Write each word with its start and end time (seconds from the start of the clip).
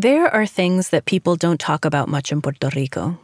There 0.00 0.32
are 0.32 0.46
things 0.46 0.88
that 0.90 1.04
people 1.04 1.36
don't 1.36 1.60
talk 1.60 1.84
about 1.84 2.08
much 2.08 2.32
in 2.32 2.40
Puerto 2.40 2.70
Rico. 2.74 3.18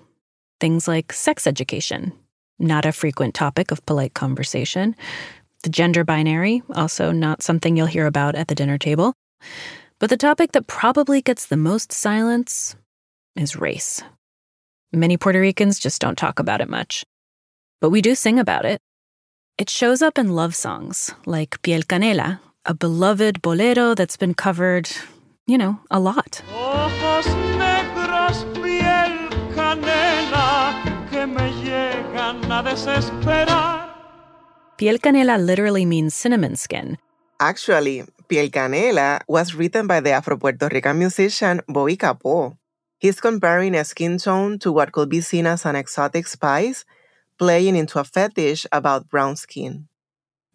Things 0.60 0.86
like 0.86 1.10
sex 1.10 1.46
education, 1.46 2.12
not 2.58 2.84
a 2.84 2.92
frequent 2.92 3.32
topic 3.32 3.70
of 3.70 3.86
polite 3.86 4.12
conversation. 4.12 4.94
The 5.62 5.70
gender 5.70 6.04
binary, 6.04 6.62
also 6.74 7.12
not 7.12 7.42
something 7.42 7.78
you'll 7.78 7.86
hear 7.86 8.04
about 8.04 8.34
at 8.34 8.48
the 8.48 8.54
dinner 8.54 8.76
table. 8.76 9.14
But 9.98 10.10
the 10.10 10.18
topic 10.18 10.52
that 10.52 10.66
probably 10.66 11.22
gets 11.22 11.46
the 11.46 11.56
most 11.56 11.92
silence 11.92 12.76
is 13.36 13.56
race. 13.56 14.02
Many 14.92 15.16
Puerto 15.16 15.40
Ricans 15.40 15.78
just 15.78 15.98
don't 16.02 16.18
talk 16.18 16.38
about 16.38 16.60
it 16.60 16.68
much. 16.68 17.06
But 17.80 17.88
we 17.88 18.02
do 18.02 18.14
sing 18.14 18.38
about 18.38 18.66
it. 18.66 18.82
It 19.56 19.70
shows 19.70 20.02
up 20.02 20.18
in 20.18 20.34
love 20.34 20.54
songs 20.54 21.14
like 21.24 21.62
Piel 21.62 21.86
Canela, 21.86 22.40
a 22.66 22.74
beloved 22.74 23.40
bolero 23.40 23.94
that's 23.94 24.18
been 24.18 24.34
covered, 24.34 24.90
you 25.46 25.56
know, 25.56 25.78
a 25.90 25.98
lot. 25.98 26.42
Piel 28.54 29.28
canela, 29.54 30.82
que 31.10 31.26
me 31.26 31.50
llegan 31.62 32.50
a 32.50 32.62
desesperar. 32.62 33.86
Piel 34.76 35.00
Canela 35.00 35.38
literally 35.38 35.86
means 35.86 36.12
cinnamon 36.12 36.54
skin. 36.54 36.98
Actually, 37.40 38.04
Piel 38.28 38.50
Canela 38.50 39.20
was 39.26 39.54
written 39.54 39.86
by 39.86 40.00
the 40.00 40.10
Afro 40.10 40.36
Puerto 40.36 40.68
Rican 40.68 40.98
musician 40.98 41.62
Bobby 41.66 41.96
Capó. 41.96 42.58
He's 42.98 43.20
comparing 43.20 43.74
a 43.74 43.84
skin 43.84 44.18
tone 44.18 44.58
to 44.58 44.72
what 44.72 44.92
could 44.92 45.08
be 45.08 45.22
seen 45.22 45.46
as 45.46 45.64
an 45.64 45.76
exotic 45.76 46.26
spice, 46.26 46.84
playing 47.38 47.76
into 47.76 47.98
a 47.98 48.04
fetish 48.04 48.66
about 48.70 49.08
brown 49.08 49.36
skin. 49.36 49.88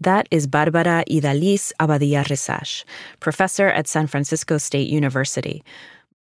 That 0.01 0.27
is 0.31 0.47
Barbara 0.47 1.03
Idalis 1.07 1.71
Abadia 1.79 2.23
Rexach, 2.25 2.85
professor 3.19 3.67
at 3.67 3.87
San 3.87 4.07
Francisco 4.07 4.57
State 4.57 4.89
University. 4.89 5.63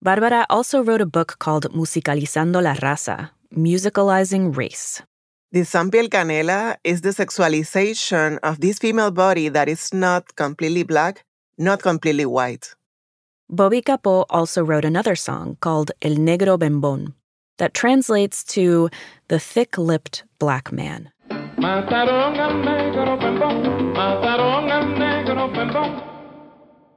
Barbara 0.03 0.45
also 0.51 0.83
wrote 0.83 1.01
a 1.01 1.07
book 1.07 1.39
called 1.39 1.65
Musicalizando 1.73 2.61
la 2.61 2.75
Raza, 2.75 3.31
Musicalizing 3.57 4.55
Race. 4.55 5.01
The 5.51 5.63
San 5.65 5.89
Piel 5.89 6.09
Canela 6.09 6.75
is 6.83 7.01
the 7.01 7.09
sexualization 7.09 8.37
of 8.43 8.61
this 8.61 8.77
female 8.77 9.09
body 9.09 9.49
that 9.49 9.67
is 9.67 9.91
not 9.91 10.35
completely 10.35 10.83
black, 10.83 11.25
not 11.57 11.81
completely 11.81 12.27
white. 12.27 12.75
Bobby 13.49 13.81
Capó 13.81 14.25
also 14.29 14.63
wrote 14.63 14.85
another 14.85 15.15
song 15.15 15.57
called 15.59 15.91
El 16.03 16.17
Negro 16.17 16.59
Bembón 16.59 17.13
that 17.57 17.73
translates 17.73 18.43
to 18.43 18.91
the 19.27 19.39
thick 19.39 19.75
lipped 19.79 20.23
black 20.37 20.71
man. 20.71 21.09
Mataron 21.57 22.35
al 22.37 22.53
negro 22.63 23.17
bembón, 23.17 23.93
mataron 23.93 24.69
al 24.69 24.87
negro 24.99 25.47
bembón. 25.51 26.03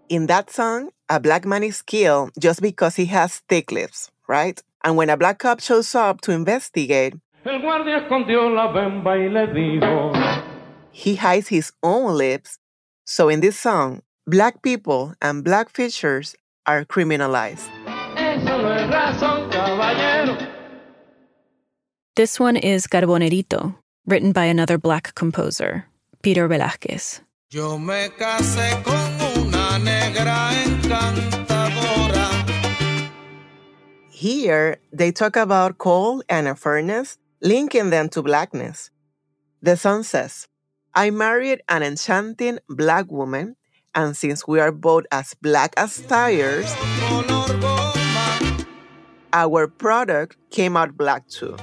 In 0.08 0.26
that 0.26 0.50
song, 0.50 0.90
a 1.08 1.20
black 1.20 1.44
man 1.46 1.62
is 1.62 1.82
killed 1.82 2.30
just 2.38 2.60
because 2.62 2.96
he 2.96 3.06
has 3.06 3.40
thick 3.48 3.70
lips, 3.70 4.10
right? 4.26 4.60
And 4.84 4.96
when 4.96 5.10
a 5.10 5.16
black 5.16 5.38
cop 5.38 5.60
shows 5.60 5.94
up 5.94 6.20
to 6.22 6.32
investigate, 6.32 7.14
El 7.44 7.60
guardia 7.60 7.98
escondió 8.04 8.50
la 8.54 8.72
bemba 8.72 9.16
y 9.16 9.28
le 9.28 9.46
dijo. 9.48 10.12
he 10.90 11.14
hides 11.14 11.48
his 11.48 11.72
own 11.82 12.16
lips. 12.16 12.58
So 13.04 13.28
in 13.28 13.40
this 13.40 13.58
song, 13.58 14.02
black 14.26 14.60
people 14.62 15.14
and 15.22 15.44
black 15.44 15.70
features 15.70 16.34
are 16.66 16.84
criminalized. 16.84 17.68
Eso 18.16 18.58
no 18.58 18.72
es 18.72 18.90
razón, 18.90 19.50
caballero. 19.50 20.36
This 22.16 22.40
one 22.40 22.56
is 22.56 22.86
Carbonerito, 22.88 23.76
written 24.08 24.32
by 24.32 24.46
another 24.46 24.78
black 24.78 25.14
composer, 25.14 25.84
Peter 26.22 26.48
Velázquez. 26.48 27.20
Yo 27.50 27.78
me 27.78 28.08
casé 28.18 28.82
con 28.82 29.20
una 29.36 29.78
negra 29.78 30.50
encantadora. 30.64 32.30
Here, 34.10 34.78
they 34.92 35.12
talk 35.12 35.36
about 35.36 35.76
coal 35.76 36.22
and 36.28 36.48
a 36.48 36.54
furnace, 36.54 37.18
linking 37.42 37.90
them 37.90 38.08
to 38.08 38.22
blackness. 38.22 38.90
The 39.60 39.76
song 39.76 40.02
says, 40.02 40.48
I 40.94 41.10
married 41.10 41.60
an 41.68 41.82
enchanting 41.82 42.60
black 42.68 43.12
woman, 43.12 43.56
and 43.94 44.16
since 44.16 44.48
we 44.48 44.58
are 44.58 44.72
both 44.72 45.04
as 45.12 45.34
black 45.34 45.74
as 45.76 46.00
tires, 46.00 46.74
our 49.32 49.68
product 49.68 50.36
came 50.50 50.76
out 50.76 50.96
black 50.96 51.28
too. 51.28 51.56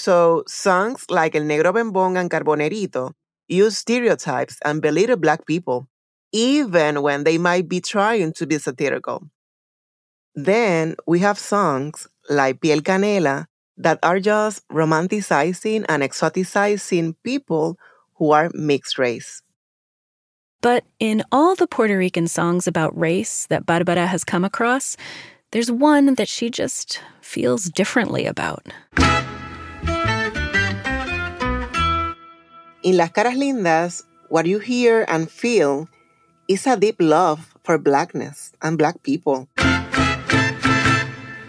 So, 0.00 0.44
songs 0.48 1.04
like 1.10 1.36
El 1.36 1.42
Negro 1.42 1.74
Bembón 1.74 2.18
and 2.18 2.30
Carbonerito 2.30 3.12
use 3.48 3.76
stereotypes 3.76 4.56
and 4.64 4.80
belittle 4.80 5.18
black 5.18 5.44
people, 5.44 5.88
even 6.32 7.02
when 7.02 7.24
they 7.24 7.36
might 7.36 7.68
be 7.68 7.82
trying 7.82 8.32
to 8.32 8.46
be 8.46 8.56
satirical. 8.56 9.28
Then 10.34 10.96
we 11.06 11.18
have 11.18 11.38
songs 11.38 12.08
like 12.30 12.60
Piel 12.62 12.80
Canela 12.80 13.44
that 13.76 13.98
are 14.02 14.20
just 14.20 14.66
romanticizing 14.68 15.84
and 15.86 16.02
exoticizing 16.02 17.14
people 17.22 17.76
who 18.14 18.30
are 18.30 18.50
mixed 18.54 18.98
race. 18.98 19.42
But 20.62 20.84
in 20.98 21.24
all 21.30 21.56
the 21.56 21.66
Puerto 21.66 21.98
Rican 21.98 22.26
songs 22.26 22.66
about 22.66 22.96
race 22.96 23.44
that 23.50 23.66
Barbara 23.66 24.06
has 24.06 24.24
come 24.24 24.46
across, 24.46 24.96
there's 25.52 25.70
one 25.70 26.14
that 26.14 26.28
she 26.28 26.48
just 26.48 27.02
feels 27.20 27.64
differently 27.64 28.24
about. 28.24 28.66
In 32.82 32.96
Las 32.96 33.10
Caras 33.10 33.36
Lindas, 33.36 34.04
what 34.30 34.46
you 34.46 34.58
hear 34.58 35.04
and 35.06 35.30
feel 35.30 35.86
is 36.48 36.66
a 36.66 36.76
deep 36.76 36.96
love 36.98 37.54
for 37.62 37.76
blackness 37.76 38.52
and 38.62 38.78
black 38.78 39.02
people. 39.02 39.48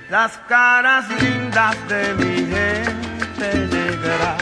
Las 0.09 0.35
caras 0.49 1.07
lindas 1.21 1.77
de 1.87 2.13
mi 2.15 2.35
gente 2.51 3.67
negra. 3.71 4.37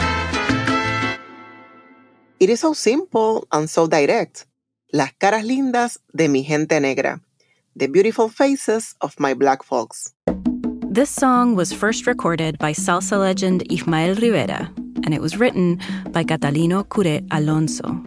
It 2.40 2.50
is 2.50 2.58
so 2.58 2.72
simple 2.72 3.46
and 3.52 3.70
so 3.70 3.86
direct. 3.86 4.46
Las 4.92 5.12
caras 5.12 5.44
lindas 5.44 5.98
de 6.12 6.26
mi 6.26 6.42
gente 6.42 6.80
negra. 6.80 7.20
The 7.76 7.86
beautiful 7.86 8.28
faces 8.28 8.96
of 9.00 9.14
my 9.20 9.32
black 9.32 9.62
folks. 9.62 10.12
This 10.90 11.08
song 11.08 11.54
was 11.54 11.72
first 11.72 12.08
recorded 12.08 12.58
by 12.58 12.72
salsa 12.72 13.16
legend 13.16 13.62
Ismael 13.70 14.16
Rivera, 14.16 14.72
and 15.04 15.14
it 15.14 15.20
was 15.20 15.36
written 15.36 15.78
by 16.10 16.24
Catalino 16.24 16.84
Curet 16.84 17.26
Alonso, 17.30 18.02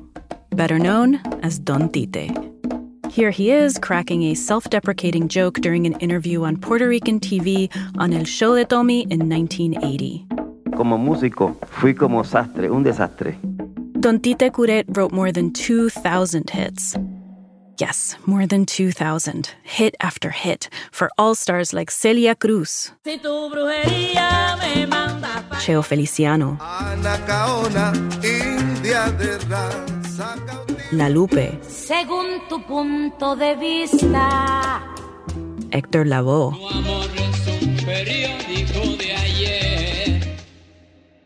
better 0.52 0.80
known 0.80 1.16
as 1.42 1.60
Don 1.60 1.90
Tite. 1.90 2.32
Here 3.10 3.30
he 3.30 3.52
is 3.52 3.78
cracking 3.78 4.24
a 4.24 4.34
self 4.34 4.70
deprecating 4.70 5.28
joke 5.28 5.62
during 5.62 5.86
an 5.86 5.94
interview 6.00 6.44
on 6.44 6.58
Puerto 6.58 6.88
Rican 6.88 7.20
TV 7.20 7.70
on 7.98 8.12
El 8.12 8.24
Show 8.24 8.56
de 8.56 8.66
Tommy 8.66 9.02
in 9.10 9.28
1980. 9.30 10.26
Como 10.76 10.98
músico, 10.98 11.56
fui 11.68 11.94
como 11.94 12.24
sastre, 12.24 12.72
un 12.72 12.84
desastre. 12.84 13.38
Don 14.00 14.20
Tite 14.20 14.52
Curet 14.52 14.86
wrote 14.98 15.12
more 15.12 15.32
than 15.32 15.54
2,000 15.54 16.50
hits. 16.50 16.98
Yes, 17.80 18.16
more 18.26 18.46
than 18.46 18.66
2,000, 18.66 19.50
hit 19.64 19.96
after 20.00 20.30
hit, 20.30 20.70
for 20.92 21.10
all 21.18 21.34
stars 21.34 21.74
like 21.74 21.90
Celia 21.90 22.36
Cruz, 22.36 22.92
Cheo 25.60 25.84
Feliciano, 25.84 26.58
Anacaona, 26.62 27.94
india 28.24 29.12
de 29.18 29.40
raza. 29.50 30.36
La 30.92 31.08
Lupe, 31.10 31.58
Según 31.64 32.48
tu 32.48 32.62
punto 32.62 33.36
de 33.36 33.56
vista. 33.56 34.82
Héctor 35.72 36.06
Lavoe. 36.06 36.54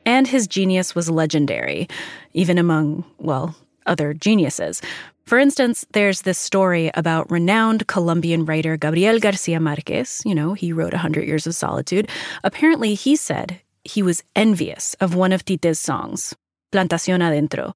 And 0.05 0.25
his 0.25 0.47
genius 0.47 0.95
was 0.95 1.09
legendary, 1.09 1.89
even 2.33 2.57
among, 2.57 3.03
well, 3.17 3.53
other 3.87 4.13
geniuses. 4.13 4.81
For 5.25 5.37
instance, 5.37 5.85
there's 5.91 6.21
this 6.21 6.37
story 6.37 6.91
about 6.93 7.29
renowned 7.31 7.87
Colombian 7.87 8.45
writer 8.45 8.77
Gabriel 8.77 9.19
Garcia 9.19 9.59
Marquez. 9.59 10.21
You 10.25 10.35
know, 10.35 10.53
he 10.53 10.71
wrote 10.71 10.93
A 10.93 10.99
Hundred 10.99 11.27
Years 11.27 11.47
of 11.47 11.55
Solitude. 11.55 12.09
Apparently, 12.43 12.93
he 12.93 13.15
said 13.15 13.59
he 13.83 14.01
was 14.01 14.23
envious 14.35 14.95
of 15.01 15.15
one 15.15 15.33
of 15.33 15.43
Tite's 15.43 15.79
songs, 15.79 16.35
Plantación 16.71 17.21
Adentro. 17.21 17.73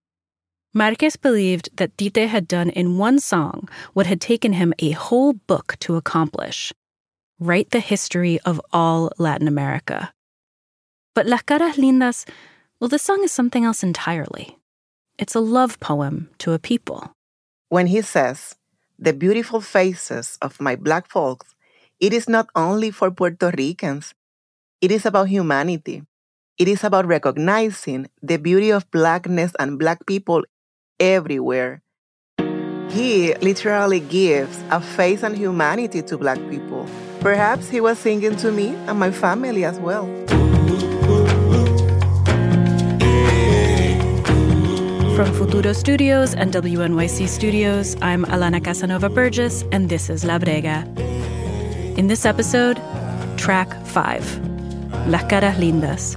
Marquez 0.74 1.18
believed 1.18 1.70
that 1.76 1.98
Tite 1.98 2.30
had 2.30 2.48
done 2.48 2.70
in 2.70 2.98
one 2.98 3.20
song 3.20 3.68
what 3.94 4.06
had 4.08 4.22
taken 4.22 4.54
him 4.54 4.74
a 4.80 4.92
whole 4.92 5.34
book 5.34 5.76
to 5.80 5.98
accomplish 5.98 6.72
write 7.42 7.72
the 7.72 7.80
history 7.80 8.40
of 8.46 8.62
all 8.72 9.12
Latin 9.18 9.48
America. 9.48 10.14
But 11.16 11.26
Las 11.26 11.42
Caras 11.42 11.76
Lindas, 11.76 12.26
well, 12.80 12.88
this 12.88 13.02
song 13.02 13.24
is 13.24 13.32
something 13.32 13.66
else 13.66 13.84
entirely. 13.84 14.58
It's 15.22 15.36
a 15.36 15.40
love 15.40 15.80
poem 15.80 16.32
to 16.40 16.54
a 16.54 16.58
people. 16.58 17.14
When 17.70 17.86
he 17.86 18.02
says, 18.02 18.56
the 18.98 19.14
beautiful 19.14 19.62
faces 19.62 20.40
of 20.42 20.60
my 20.60 20.76
black 20.76 21.12
folks, 21.12 21.54
it 22.00 22.12
is 22.12 22.28
not 22.28 22.50
only 22.56 22.90
for 22.90 23.12
Puerto 23.12 23.52
Ricans, 23.56 24.16
it 24.82 24.90
is 24.90 25.06
about 25.06 25.30
humanity. 25.30 26.02
It 26.58 26.68
is 26.68 26.84
about 26.84 27.06
recognizing 27.06 28.10
the 28.24 28.38
beauty 28.38 28.72
of 28.72 28.90
blackness 28.90 29.54
and 29.60 29.78
black 29.78 30.08
people 30.08 30.42
everywhere. 31.00 31.84
He 32.90 33.36
literally 33.36 34.00
gives 34.00 34.58
a 34.72 34.82
face 34.82 35.22
and 35.22 35.38
humanity 35.38 36.02
to 36.02 36.18
black 36.18 36.40
people. 36.50 36.90
Perhaps 37.20 37.70
he 37.70 37.80
was 37.80 38.00
singing 38.00 38.38
to 38.38 38.52
me 38.52 38.70
and 38.90 38.98
my 38.98 39.12
family 39.12 39.66
as 39.66 39.78
well. 39.78 40.10
From 45.16 45.34
Futuro 45.34 45.74
Studios 45.74 46.34
and 46.34 46.54
WNYC 46.54 47.28
Studios, 47.28 47.98
I'm 48.02 48.24
Alana 48.26 48.64
Casanova 48.64 49.10
Burgess, 49.10 49.64
and 49.74 49.90
this 49.90 50.10
is 50.10 50.24
La 50.24 50.40
Brega. 50.40 50.88
In 51.98 52.08
this 52.08 52.26
episode, 52.26 52.82
track 53.38 53.74
5 53.88 55.08
Las 55.08 55.24
Caras 55.24 55.58
Lindas, 55.58 56.16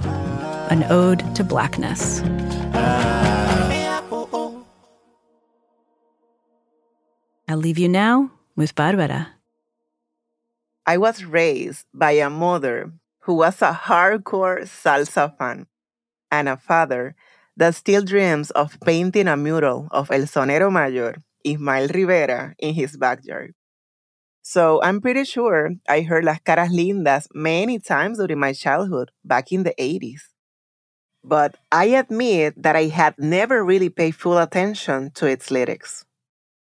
an 0.71 0.85
ode 0.89 1.35
to 1.35 1.43
blackness. 1.43 2.21
I'll 7.49 7.57
leave 7.57 7.77
you 7.77 7.89
now 7.89 8.31
with 8.55 8.75
Barbara. 8.75 9.33
I 10.85 10.97
was 10.97 11.25
raised 11.25 11.85
by 11.93 12.11
a 12.11 12.29
mother 12.29 12.93
who 13.23 13.33
was 13.33 13.61
a 13.61 13.73
hardcore 13.73 14.61
salsa 14.63 15.37
fan 15.37 15.67
and 16.31 16.47
a 16.47 16.55
father 16.55 17.15
that 17.57 17.75
still 17.75 18.03
dreams 18.03 18.51
of 18.51 18.77
painting 18.85 19.27
a 19.27 19.37
mural 19.37 19.87
of 19.91 20.11
El 20.11 20.21
Sonero 20.21 20.71
Mayor, 20.71 21.15
Ismael 21.43 21.87
Rivera, 21.87 22.53
in 22.59 22.73
his 22.73 22.97
backyard. 22.97 23.53
So 24.41 24.79
I'm 24.83 25.01
pretty 25.01 25.23
sure 25.23 25.71
I 25.89 26.01
heard 26.01 26.23
Las 26.23 26.39
Caras 26.45 26.69
Lindas 26.69 27.27
many 27.33 27.79
times 27.79 28.19
during 28.19 28.39
my 28.39 28.53
childhood 28.53 29.11
back 29.23 29.51
in 29.51 29.63
the 29.63 29.73
80s. 29.79 30.21
But 31.23 31.57
I 31.71 31.85
admit 31.97 32.61
that 32.61 32.75
I 32.75 32.85
had 32.85 33.15
never 33.17 33.65
really 33.65 33.89
paid 33.89 34.15
full 34.15 34.37
attention 34.37 35.09
to 35.15 35.25
its 35.25 35.49
lyrics. 35.49 36.05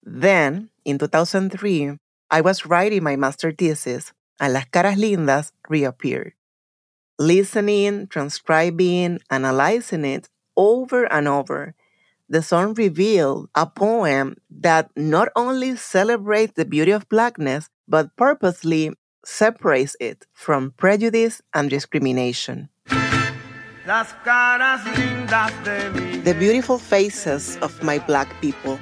Then, 0.04 0.70
in 0.84 1.00
2003, 1.00 1.98
I 2.30 2.42
was 2.42 2.68
writing 2.68 3.02
my 3.02 3.16
master 3.16 3.52
thesis, 3.52 4.14
and 4.40 4.54
Las 4.54 4.66
Caras 4.72 4.98
Lindas 4.98 5.52
reappeared. 5.68 6.34
Listening, 7.18 8.06
transcribing, 8.08 9.20
analyzing 9.32 10.06
it 10.06 10.30
over 10.58 11.12
and 11.12 11.28
over, 11.28 11.76
the 12.30 12.42
song 12.42 12.74
revealed 12.74 13.50
a 13.56 13.66
poem 13.68 14.38
that 14.50 14.90
not 14.96 15.30
only 15.36 15.76
celebrates 15.76 16.54
the 16.56 16.66
beauty 16.66 16.92
of 16.92 17.08
blackness, 17.10 17.70
but 17.88 18.16
purposely 18.16 18.92
separates 19.24 19.96
it 20.00 20.26
from 20.34 20.74
prejudice 20.78 21.42
and 21.54 21.70
discrimination. 21.70 22.70
Las 23.86 24.16
caras 24.24 24.82
lindas 24.98 25.52
de 25.64 26.22
The 26.24 26.34
beautiful 26.34 26.80
faces 26.80 27.58
of 27.62 27.84
my 27.84 28.00
black 28.00 28.28
people. 28.42 28.80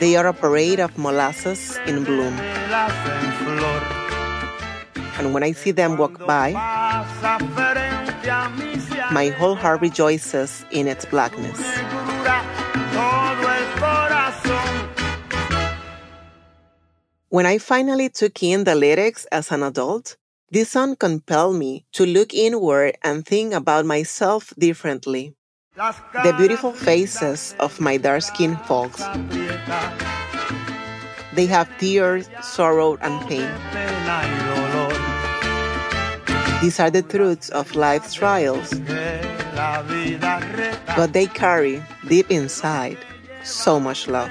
They 0.00 0.16
are 0.16 0.26
a 0.26 0.32
parade 0.32 0.80
of 0.80 0.98
molasses 0.98 1.78
in 1.86 2.02
bloom. 2.02 2.34
velas 2.36 2.92
en 3.06 3.32
flor. 3.32 3.82
And 5.18 5.32
when 5.32 5.44
I 5.44 5.52
see 5.52 5.70
them 5.70 5.96
walk 5.96 6.18
by, 6.26 6.52
My 9.12 9.28
whole 9.28 9.54
heart 9.54 9.80
rejoices 9.80 10.64
in 10.70 10.88
its 10.88 11.04
blackness. 11.04 11.60
When 17.28 17.46
I 17.46 17.58
finally 17.58 18.08
took 18.08 18.42
in 18.42 18.64
the 18.64 18.74
lyrics 18.74 19.26
as 19.32 19.50
an 19.50 19.62
adult, 19.62 20.16
this 20.50 20.70
song 20.70 20.94
compelled 20.94 21.56
me 21.56 21.84
to 21.92 22.06
look 22.06 22.32
inward 22.32 22.96
and 23.02 23.26
think 23.26 23.52
about 23.52 23.84
myself 23.84 24.52
differently. 24.56 25.34
The 25.74 26.34
beautiful 26.36 26.72
faces 26.72 27.56
of 27.58 27.80
my 27.80 27.96
dark 27.96 28.22
skinned 28.22 28.60
folks. 28.62 29.02
They 31.34 31.46
have 31.46 31.68
tears, 31.78 32.30
sorrow, 32.42 32.96
and 33.02 33.20
pain. 33.26 34.53
Pena 36.70 36.70
y 36.70 36.70
dolor. 36.70 36.70
These 36.70 36.80
are 36.80 36.90
the 36.90 37.02
truths 37.02 37.48
of 37.50 37.74
life's 37.74 38.14
trials, 38.14 38.70
Que 38.70 39.20
la 39.54 39.82
vida 39.82 40.40
reta 40.56 40.96
but 40.96 41.12
they 41.12 41.26
carry 41.26 41.82
deep 42.08 42.30
inside 42.30 42.98
so 43.42 43.78
much 43.78 44.08
love. 44.08 44.30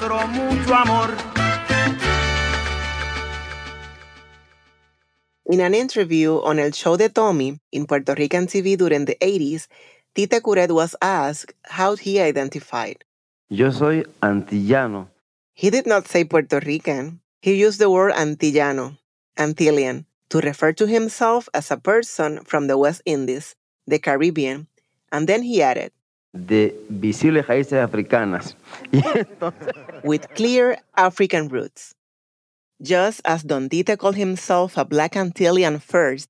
dentro 0.00 0.26
mucho 0.28 0.74
amor. 0.74 1.14
In 5.48 5.60
an 5.60 5.74
interview 5.74 6.40
on 6.42 6.58
El 6.58 6.72
Show 6.72 6.96
de 6.96 7.08
Tommy 7.08 7.60
in 7.70 7.86
Puerto 7.86 8.14
Rican 8.14 8.46
TV 8.48 8.76
during 8.76 9.04
the 9.04 9.16
80s, 9.20 9.68
Tite 10.12 10.42
Curet 10.42 10.72
was 10.72 10.96
asked 11.00 11.52
how 11.64 11.94
he 11.94 12.18
identified. 12.18 13.04
Yo 13.48 13.70
soy 13.70 14.02
antillano. 14.22 15.06
He 15.54 15.70
did 15.70 15.86
not 15.86 16.08
say 16.08 16.24
Puerto 16.24 16.58
Rican. 16.58 17.20
He 17.40 17.54
used 17.54 17.78
the 17.78 17.88
word 17.88 18.12
Antillano, 18.14 18.96
Antillian, 19.38 20.04
to 20.30 20.38
refer 20.40 20.72
to 20.72 20.86
himself 20.86 21.48
as 21.54 21.70
a 21.70 21.76
person 21.76 22.42
from 22.44 22.66
the 22.66 22.78
West 22.78 23.02
Indies, 23.04 23.54
the 23.86 23.98
Caribbean, 23.98 24.66
and 25.12 25.28
then 25.28 25.42
he 25.42 25.62
added, 25.62 25.92
de 26.36 26.74
visibles 26.88 27.46
raíces 27.46 27.78
africanas. 27.78 28.56
With 30.04 30.28
clear 30.34 30.78
African 30.96 31.48
roots. 31.48 31.94
Just 32.82 33.22
as 33.24 33.42
Don 33.42 33.68
Tite 33.68 33.98
called 33.98 34.16
himself 34.16 34.76
a 34.76 34.84
Black 34.84 35.12
Antillean 35.12 35.80
first, 35.80 36.28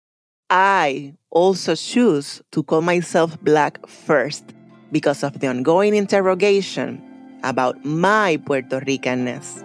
I 0.48 1.14
also 1.30 1.74
choose 1.74 2.40
to 2.52 2.62
call 2.62 2.82
myself 2.82 3.36
Black 3.42 3.84
first 3.88 4.44
because 4.92 5.24
of 5.24 5.40
the 5.40 5.48
ongoing 5.48 5.96
interrogation 5.96 7.02
about 7.42 7.84
my 7.84 8.38
Puerto 8.46 8.80
Ricanness 8.80 9.64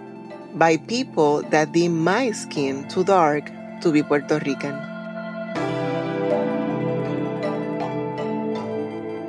by 0.54 0.76
people 0.76 1.42
that 1.50 1.72
deem 1.72 2.02
my 2.02 2.32
skin 2.32 2.86
too 2.88 3.04
dark 3.04 3.48
to 3.82 3.92
be 3.92 4.02
Puerto 4.02 4.38
Rican. 4.46 4.74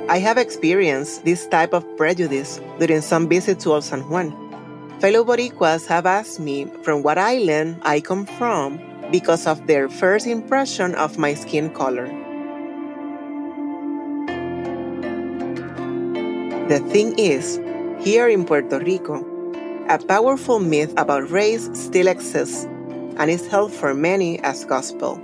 I 0.08 0.18
have 0.18 0.38
experienced 0.38 1.24
this 1.24 1.46
type 1.46 1.72
of 1.72 1.84
prejudice 1.96 2.60
during 2.78 3.00
some 3.00 3.28
visits 3.28 3.64
to 3.64 3.74
El 3.74 3.82
San 3.82 4.08
Juan. 4.08 4.30
Fellow 5.00 5.24
Boricuas 5.24 5.86
have 5.86 6.06
asked 6.06 6.38
me 6.38 6.66
from 6.82 7.02
what 7.02 7.18
island 7.18 7.78
I 7.82 8.00
come 8.00 8.26
from 8.38 8.78
because 9.10 9.46
of 9.46 9.66
their 9.66 9.88
first 9.88 10.26
impression 10.26 10.94
of 10.94 11.18
my 11.18 11.34
skin 11.34 11.68
color. 11.70 12.06
The 16.68 16.80
thing 16.92 17.18
is, 17.18 17.60
here 17.98 18.28
in 18.28 18.44
Puerto 18.44 18.78
Rico, 18.78 19.24
a 19.88 19.98
powerful 19.98 20.60
myth 20.60 20.94
about 20.96 21.30
race 21.30 21.68
still 21.74 22.08
exists 22.08 22.68
and 23.16 23.30
is 23.30 23.46
held 23.46 23.72
for 23.72 23.94
many 23.94 24.38
as 24.40 24.64
gospel. 24.64 25.20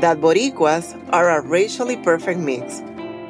That 0.00 0.20
Boricuas 0.20 0.94
are 1.12 1.30
a 1.30 1.42
racially 1.42 1.96
perfect 1.96 2.40
mix, 2.40 2.80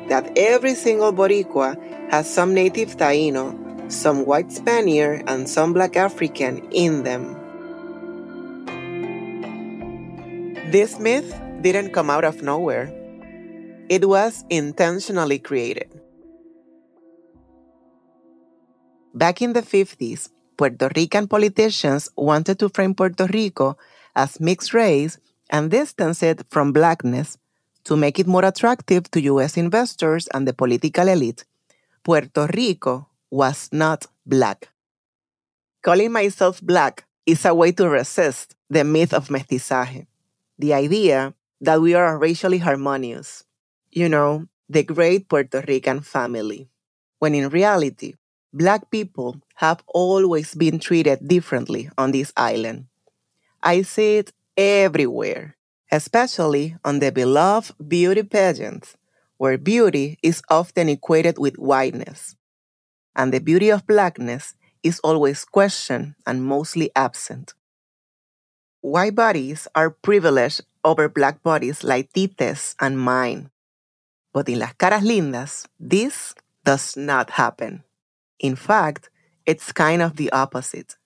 that 0.09 0.33
every 0.37 0.75
single 0.75 1.13
Boricua 1.13 1.77
has 2.11 2.29
some 2.29 2.55
native 2.55 2.97
Taino, 2.97 3.53
some 3.91 4.25
white 4.25 4.53
Spaniard, 4.53 5.25
and 5.27 5.49
some 5.49 5.73
black 5.73 5.97
African 5.97 6.67
in 6.71 7.05
them. 7.05 7.37
This 10.71 10.99
myth 10.99 11.35
didn't 11.61 11.93
come 11.93 12.11
out 12.11 12.25
of 12.25 12.43
nowhere. 12.43 12.93
It 13.89 14.09
was 14.09 14.45
intentionally 14.51 15.39
created. 15.39 16.01
Back 19.15 19.41
in 19.41 19.53
the 19.53 19.63
50s, 19.63 20.31
Puerto 20.57 20.91
Rican 20.95 21.27
politicians 21.29 22.11
wanted 22.17 22.59
to 22.59 22.69
frame 22.69 22.95
Puerto 22.95 23.27
Rico 23.27 23.77
as 24.15 24.41
mixed 24.41 24.75
race 24.75 25.19
and 25.51 25.71
distance 25.71 26.23
it 26.23 26.43
from 26.51 26.73
blackness 26.73 27.39
to 27.85 27.97
make 27.97 28.19
it 28.19 28.27
more 28.27 28.45
attractive 28.45 29.11
to 29.11 29.21
US 29.21 29.57
investors 29.57 30.29
and 30.35 30.49
the 30.49 30.55
political 30.55 31.09
elite. 31.09 31.45
Puerto 32.03 32.47
Rico 32.55 33.09
was 33.31 33.69
not 33.73 34.07
black. 34.27 34.69
Calling 35.83 36.13
myself 36.13 36.61
black 36.63 37.05
is 37.27 37.45
a 37.45 37.55
way 37.55 37.73
to 37.73 37.89
resist 37.89 38.55
the 38.71 38.85
myth 38.85 39.13
of 39.13 39.29
mestizaje, 39.29 40.07
the 40.59 40.73
idea 40.73 41.35
that 41.61 41.81
we 41.81 41.95
are 41.95 42.19
racially 42.19 42.59
harmonious, 42.59 43.45
you 43.91 44.09
know, 44.09 44.47
the 44.69 44.83
great 44.83 45.29
Puerto 45.29 45.63
Rican 45.67 46.01
family, 46.01 46.69
when 47.19 47.35
in 47.35 47.49
reality, 47.49 48.15
Black 48.55 48.89
people 48.89 49.43
have 49.57 49.83
always 49.89 50.55
been 50.55 50.79
treated 50.79 51.27
differently 51.27 51.91
on 51.99 52.13
this 52.13 52.33
island. 52.37 52.87
I 53.61 53.83
see 53.83 54.19
it 54.19 54.33
everywhere, 54.57 55.57
especially 55.91 56.77
on 56.85 57.01
the 57.01 57.11
beloved 57.11 57.75
beauty 57.89 58.23
pageants, 58.23 58.97
where 59.39 59.59
beauty 59.59 60.21
is 60.23 60.41
often 60.49 60.89
equated 60.89 61.37
with 61.37 61.57
whiteness. 61.57 62.37
And 63.17 63.35
the 63.35 63.41
beauty 63.41 63.71
of 63.71 63.89
blackness 63.89 64.55
is 64.85 65.01
always 65.01 65.45
questioned 65.45 66.15
and 66.25 66.47
mostly 66.47 66.93
absent. 66.95 67.55
White 68.83 69.17
bodies 69.17 69.67
are 69.75 69.91
privileged 69.91 70.61
over 70.85 71.09
black 71.09 71.43
bodies 71.43 71.83
like 71.83 72.13
Tite's 72.13 72.77
and 72.79 73.01
mine. 73.01 73.51
But 74.33 74.49
in 74.49 74.61
Las 74.61 74.75
Caras 74.75 75.03
Lindas, 75.03 75.67
this 75.81 76.37
does 76.63 76.97
not 76.97 77.31
happen. 77.31 77.83
In 78.45 78.57
fact, 78.57 79.09
it's 79.47 79.73
kind 79.73 80.03
of 80.03 80.17
the 80.17 80.29
opposite. 80.31 80.99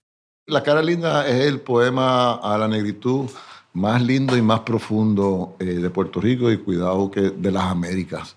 La 0.49 0.61
cara 0.64 0.83
linda 0.83 1.25
es 1.28 1.47
el 1.47 1.61
poema 1.61 2.35
a 2.35 2.59
la 2.59 2.66
negritud 2.66 3.30
más 3.75 4.02
lindo 4.02 4.37
y 4.37 4.42
más 4.42 4.61
profundo 4.61 5.54
eh, 5.61 5.64
de 5.64 5.88
Puerto 5.90 6.21
Rico 6.21 6.50
y 6.50 6.59
cuidado 6.59 7.12
que 7.12 7.30
de 7.30 7.52
las 7.52 7.71
Américas. 7.71 8.37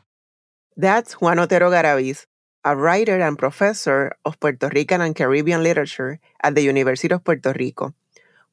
That's 0.79 1.15
Juan 1.15 1.39
Otero 1.39 1.71
Garabis, 1.71 2.27
a 2.63 2.75
writer 2.75 3.19
and 3.21 3.39
professor 3.39 4.15
of 4.23 4.39
Puerto 4.39 4.69
Rican 4.69 5.01
and 5.01 5.15
Caribbean 5.15 5.63
literature 5.63 6.19
at 6.43 6.53
the 6.53 6.61
University 6.61 7.11
of 7.11 7.23
Puerto 7.23 7.53
Rico. 7.53 7.95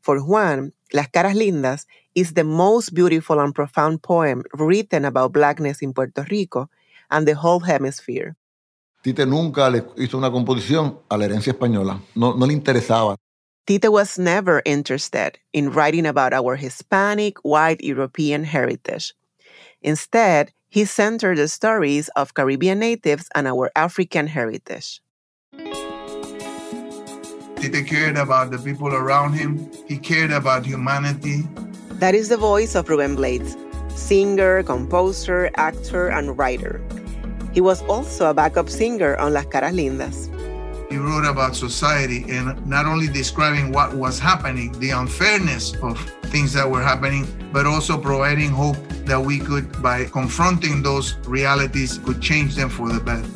For 0.01 0.19
Juan, 0.19 0.73
Las 0.95 1.09
Caras 1.09 1.35
Lindas 1.35 1.85
is 2.15 2.33
the 2.33 2.45
most 2.45 2.95
beautiful 2.95 3.39
and 3.39 3.55
profound 3.55 4.03
poem 4.03 4.45
written 4.55 5.05
about 5.05 5.35
blackness 5.35 5.83
in 5.83 5.93
Puerto 5.93 6.25
Rico 6.31 6.71
and 7.11 7.29
the 7.29 7.35
whole 7.35 7.61
hemisphere. 7.61 8.35
Tite 9.09 9.25
nunca 9.25 9.71
le 9.71 9.85
hizo 9.97 10.19
una 10.19 10.31
composición 10.31 10.99
a 11.09 11.17
la 11.17 11.25
herencia 11.25 11.53
española, 11.53 11.99
no, 12.15 12.35
no 12.35 12.45
le 12.45 12.53
interesaba. 12.53 13.17
Tite 13.65 13.89
was 13.89 14.19
never 14.19 14.61
interested 14.67 15.39
in 15.55 15.71
writing 15.71 16.05
about 16.05 16.35
our 16.35 16.57
Hispanic, 16.57 17.39
white 17.43 17.83
European 17.83 18.45
heritage. 18.45 19.15
Instead, 19.81 20.53
he 20.69 20.85
centered 20.85 21.39
the 21.39 21.49
stories 21.49 22.11
of 22.17 22.35
Caribbean 22.35 22.81
natives 22.81 23.31
and 23.35 23.49
our 23.49 23.71
African 23.75 24.27
heritage. 24.27 25.01
Tite 27.57 27.87
cared 27.87 28.19
about 28.19 28.51
the 28.51 28.59
people 28.59 28.89
around 28.89 29.33
him. 29.33 29.71
He 29.87 29.97
cared 29.97 30.33
about 30.33 30.67
humanity. 30.67 31.49
That 31.93 32.15
is 32.15 32.29
the 32.29 32.37
voice 32.37 32.75
of 32.75 32.91
Ruben 32.91 33.17
Blades, 33.17 33.57
singer, 33.89 34.63
composer, 34.65 35.51
actor, 35.57 36.09
and 36.09 36.37
writer. 36.37 36.83
He 37.53 37.61
was 37.61 37.83
also 37.85 38.31
a 38.31 38.35
backup 38.35 38.69
singer 38.69 39.17
on 39.17 39.33
Las 39.33 39.47
Caras 39.47 39.75
Lindas. 39.75 40.29
He 40.91 40.97
wrote 40.97 41.27
about 41.27 41.55
society 41.55 42.25
and 42.29 42.67
not 42.67 42.87
only 42.87 43.09
describing 43.09 43.73
what 43.73 43.95
was 43.95 44.19
happening, 44.19 44.73
the 44.81 44.91
unfairness 44.91 45.75
of 45.83 45.99
things 46.33 46.53
that 46.55 46.71
were 46.71 46.83
happening, 46.83 47.27
but 47.53 47.67
also 47.67 47.99
providing 47.99 48.51
hope 48.51 48.77
that 49.05 49.21
we 49.21 49.39
could, 49.39 49.83
by 49.83 50.05
confronting 50.05 50.83
those 50.83 51.17
realities, 51.27 51.99
could 51.99 52.23
change 52.23 52.55
them 52.55 52.69
for 52.69 52.89
the 52.89 53.01
better. 53.01 53.29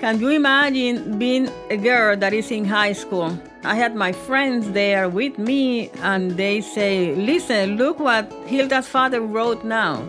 Can 0.00 0.20
you 0.20 0.28
imagine 0.30 1.18
being 1.18 1.48
a 1.70 1.76
girl 1.76 2.16
that 2.16 2.32
is 2.34 2.50
in 2.50 2.64
high 2.64 2.92
school? 2.92 3.38
I 3.64 3.74
had 3.74 3.94
my 3.96 4.12
friends 4.12 4.70
there 4.72 5.08
with 5.08 5.38
me, 5.38 5.88
and 6.02 6.32
they 6.32 6.60
say, 6.60 7.14
Listen, 7.14 7.76
look 7.76 7.98
what 7.98 8.30
Hilda's 8.46 8.86
father 8.86 9.22
wrote 9.22 9.64
now. 9.64 10.04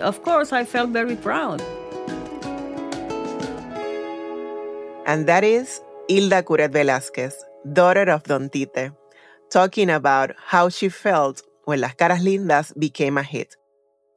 Of 0.00 0.22
course, 0.22 0.52
I 0.52 0.64
felt 0.64 0.90
very 0.90 1.16
proud. 1.16 1.62
And 5.06 5.26
that 5.26 5.44
is 5.44 5.80
Hilda 6.08 6.42
Curet 6.42 6.70
Velázquez, 6.72 7.34
daughter 7.72 8.10
of 8.10 8.22
Don 8.24 8.48
Tite, 8.48 8.92
talking 9.50 9.90
about 9.90 10.32
how 10.38 10.68
she 10.68 10.88
felt 10.88 11.42
when 11.64 11.80
Las 11.80 11.94
Caras 11.94 12.22
Lindas 12.22 12.72
became 12.78 13.18
a 13.18 13.22
hit. 13.22 13.56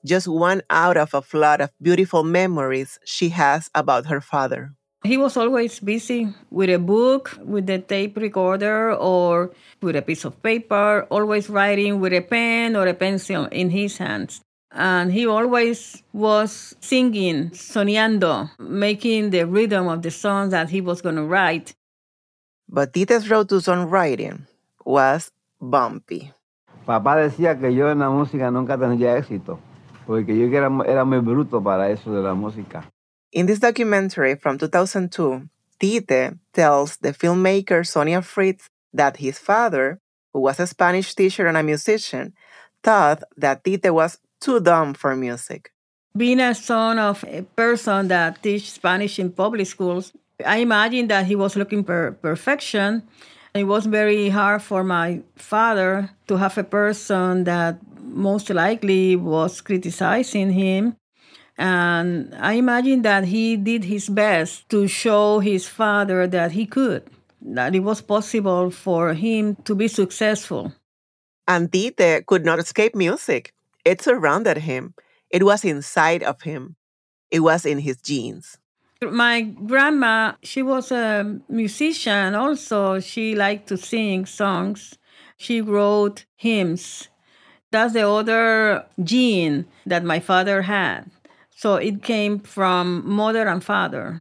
Just 0.06 0.28
one 0.28 0.62
out 0.70 0.98
of 0.98 1.14
a 1.14 1.22
flood 1.22 1.62
of 1.62 1.72
beautiful 1.82 2.24
memories 2.24 3.00
she 3.06 3.30
has 3.30 3.70
about 3.74 4.06
her 4.06 4.22
father. 4.22 4.74
He 5.04 5.18
was 5.18 5.36
always 5.36 5.80
busy 5.80 6.28
with 6.50 6.70
a 6.70 6.80
book, 6.80 7.38
with 7.44 7.70
a 7.70 7.80
tape 7.80 8.16
recorder, 8.18 8.94
or 8.94 9.52
with 9.82 9.96
a 9.96 10.02
piece 10.02 10.24
of 10.24 10.42
paper, 10.42 11.08
always 11.10 11.50
writing 11.50 12.00
with 12.00 12.14
a 12.14 12.22
pen 12.22 12.76
or 12.76 12.88
a 12.88 12.94
pencil 12.94 13.46
in 13.52 13.70
his 13.70 13.98
hands. 13.98 14.42
And 14.76 15.12
he 15.12 15.28
always 15.28 16.02
was 16.14 16.76
singing, 16.80 17.52
soñando, 17.52 18.50
making 18.58 19.30
the 19.30 19.46
rhythm 19.46 19.88
of 19.88 20.02
the 20.02 20.10
songs 20.10 20.50
that 20.50 20.70
he 20.70 20.82
was 20.82 21.02
going 21.02 21.16
to 21.16 21.24
write. 21.24 21.76
But 22.68 22.92
Tite's 22.92 23.30
road 23.30 23.50
to 23.50 23.56
songwriting 23.62 24.48
was 24.84 25.32
bumpy. 25.62 26.34
Papá 26.88 27.16
decía 27.16 27.60
que 27.60 27.74
yo 27.74 27.90
en 27.90 28.00
la 28.00 28.10
música 28.10 28.52
nunca 28.52 28.78
tendría 28.78 29.16
éxito, 29.16 29.60
porque 30.08 30.36
yo 30.36 30.48
era, 30.48 30.70
era 30.88 31.06
muy 31.06 31.20
bruto 31.20 31.64
para 31.64 31.92
eso 31.92 32.12
de 32.12 32.22
la 32.22 32.34
música. 32.34 32.84
In 33.32 33.46
this 33.46 33.60
documentary 33.60 34.36
from 34.36 34.58
2002, 34.58 35.50
Tite 35.80 36.34
tells 36.54 36.98
the 36.98 37.14
filmmaker 37.14 37.86
Sonia 37.86 38.22
Fritz 38.22 38.70
that 38.94 39.18
his 39.18 39.38
father, 39.38 40.00
who 40.34 40.42
was 40.42 40.60
a 40.60 40.68
Spanish 40.68 41.14
teacher 41.14 41.48
and 41.48 41.58
a 41.58 41.64
musician, 41.64 42.34
thought 42.84 43.24
that 43.38 43.64
Tite 43.64 43.94
was 43.94 44.18
too 44.44 44.60
dumb 44.60 44.94
for 44.94 45.16
music. 45.16 45.72
Being 46.16 46.42
a 46.42 46.54
son 46.54 47.00
of 47.00 47.24
a 47.28 47.42
person 47.42 48.10
that 48.10 48.44
teach 48.44 48.72
Spanish 48.72 49.18
in 49.18 49.32
public 49.32 49.66
schools, 49.66 50.12
I 50.46 50.58
imagine 50.58 51.08
that 51.08 51.26
he 51.26 51.36
was 51.36 51.56
looking 51.56 51.84
for 51.84 52.12
perfection. 52.22 53.04
It 53.54 53.64
was 53.64 53.86
very 53.86 54.30
hard 54.30 54.62
for 54.62 54.84
my 54.84 55.22
father 55.36 56.10
to 56.28 56.38
have 56.38 56.58
a 56.58 56.64
person 56.64 57.46
that 57.46 57.78
most 58.02 58.50
likely 58.50 59.16
was 59.16 59.62
criticizing 59.62 60.52
him. 60.52 60.98
And 61.58 62.36
I 62.36 62.54
imagine 62.54 63.04
that 63.04 63.26
he 63.26 63.58
did 63.58 63.86
his 63.86 64.10
best 64.10 64.68
to 64.70 64.88
show 64.88 65.40
his 65.40 65.68
father 65.68 66.28
that 66.28 66.52
he 66.52 66.66
could, 66.66 67.04
that 67.42 67.76
it 67.76 67.82
was 67.82 68.02
possible 68.02 68.72
for 68.72 69.14
him 69.14 69.56
to 69.64 69.76
be 69.76 69.88
successful. 69.88 70.74
And 71.48 71.72
Tite 71.72 72.26
could 72.26 72.44
not 72.46 72.60
escape 72.60 72.96
music. 72.96 73.54
It 73.86 74.02
surrounded 74.02 74.58
him. 74.60 74.94
It 75.30 75.44
was 75.44 75.66
inside 75.66 76.24
of 76.24 76.42
him. 76.44 76.76
It 77.32 77.42
was 77.42 77.66
in 77.66 77.80
his 77.80 77.98
genes. 77.98 78.58
My 79.02 79.42
grandma, 79.42 80.34
she 80.44 80.62
was 80.62 80.92
a 80.92 81.40
musician 81.50 82.36
also. 82.36 83.00
She 83.00 83.36
liked 83.36 83.68
to 83.68 83.78
sing 83.78 84.26
songs. 84.26 84.98
She 85.38 85.60
wrote 85.60 86.26
hymns. 86.38 87.10
That's 87.72 87.94
the 87.94 88.08
other 88.08 88.86
gene 89.04 89.66
that 89.86 90.04
my 90.04 90.20
father 90.20 90.62
had. 90.62 91.12
So 91.50 91.76
it 91.76 92.04
came 92.04 92.40
from 92.40 93.04
mother 93.10 93.48
and 93.48 93.64
father. 93.64 94.20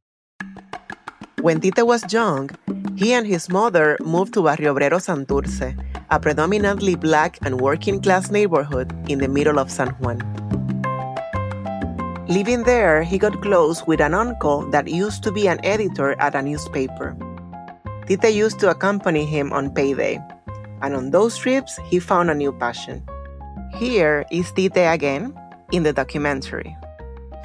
When 1.40 1.60
Tite 1.60 1.86
was 1.86 2.10
young, 2.12 2.50
he 2.96 3.12
and 3.12 3.26
his 3.26 3.48
mother 3.48 3.96
moved 4.04 4.34
to 4.34 4.42
Barrio 4.42 4.74
Obrero 4.74 5.00
Santurce, 5.00 5.76
a 6.10 6.20
predominantly 6.20 6.94
black 6.94 7.38
and 7.42 7.60
working 7.60 8.00
class 8.00 8.30
neighborhood 8.30 8.92
in 9.08 9.18
the 9.18 9.28
middle 9.28 9.58
of 9.58 9.70
San 9.70 9.88
Juan. 10.00 10.20
Living 12.28 12.62
there, 12.62 13.02
he 13.02 13.18
got 13.18 13.42
close 13.42 13.86
with 13.86 14.00
an 14.00 14.14
uncle 14.14 14.68
that 14.70 14.88
used 14.88 15.22
to 15.22 15.32
be 15.32 15.48
an 15.48 15.60
editor 15.64 16.14
at 16.20 16.34
a 16.34 16.42
newspaper. 16.42 17.16
Tite 18.06 18.32
used 18.32 18.60
to 18.60 18.70
accompany 18.70 19.24
him 19.24 19.52
on 19.52 19.70
payday, 19.70 20.20
and 20.82 20.94
on 20.94 21.10
those 21.10 21.36
trips, 21.36 21.78
he 21.88 21.98
found 21.98 22.30
a 22.30 22.34
new 22.34 22.52
passion. 22.52 23.02
Here 23.74 24.24
is 24.30 24.52
Tite 24.52 24.92
again 24.92 25.34
in 25.72 25.82
the 25.82 25.92
documentary. 25.92 26.76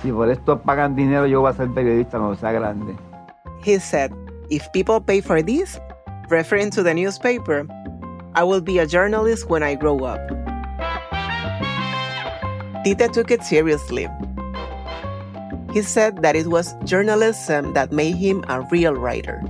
Si 0.02 0.12
por 0.12 0.30
esto 0.30 0.60
pagan 0.60 0.96
dinero, 0.96 1.26
yo 1.26 1.42
voy 1.42 1.50
a 1.50 1.54
ser 1.54 1.68
periodista 1.70 2.20
cuando 2.20 2.36
sea 2.36 2.54
grande. 2.54 2.96
He 3.64 3.80
said, 3.80 4.12
If 4.50 4.72
people 4.72 5.02
pay 5.02 5.20
for 5.20 5.42
this, 5.42 5.78
referring 6.30 6.72
to 6.72 6.84
the 6.84 6.94
newspaper, 6.94 7.68
I 8.34 8.44
will 8.44 8.62
be 8.62 8.80
a 8.80 8.88
journalist 8.88 9.50
when 9.50 9.62
I 9.62 9.76
grow 9.76 10.06
up. 10.06 10.24
Tite 12.86 13.12
took 13.12 13.30
it 13.30 13.44
seriously. 13.44 14.08
He 15.74 15.82
said 15.82 16.22
that 16.24 16.38
it 16.38 16.48
was 16.48 16.76
journalism 16.86 17.74
that 17.74 17.92
made 17.92 18.16
him 18.16 18.46
a 18.48 18.62
real 18.72 18.94
writer. 18.94 19.44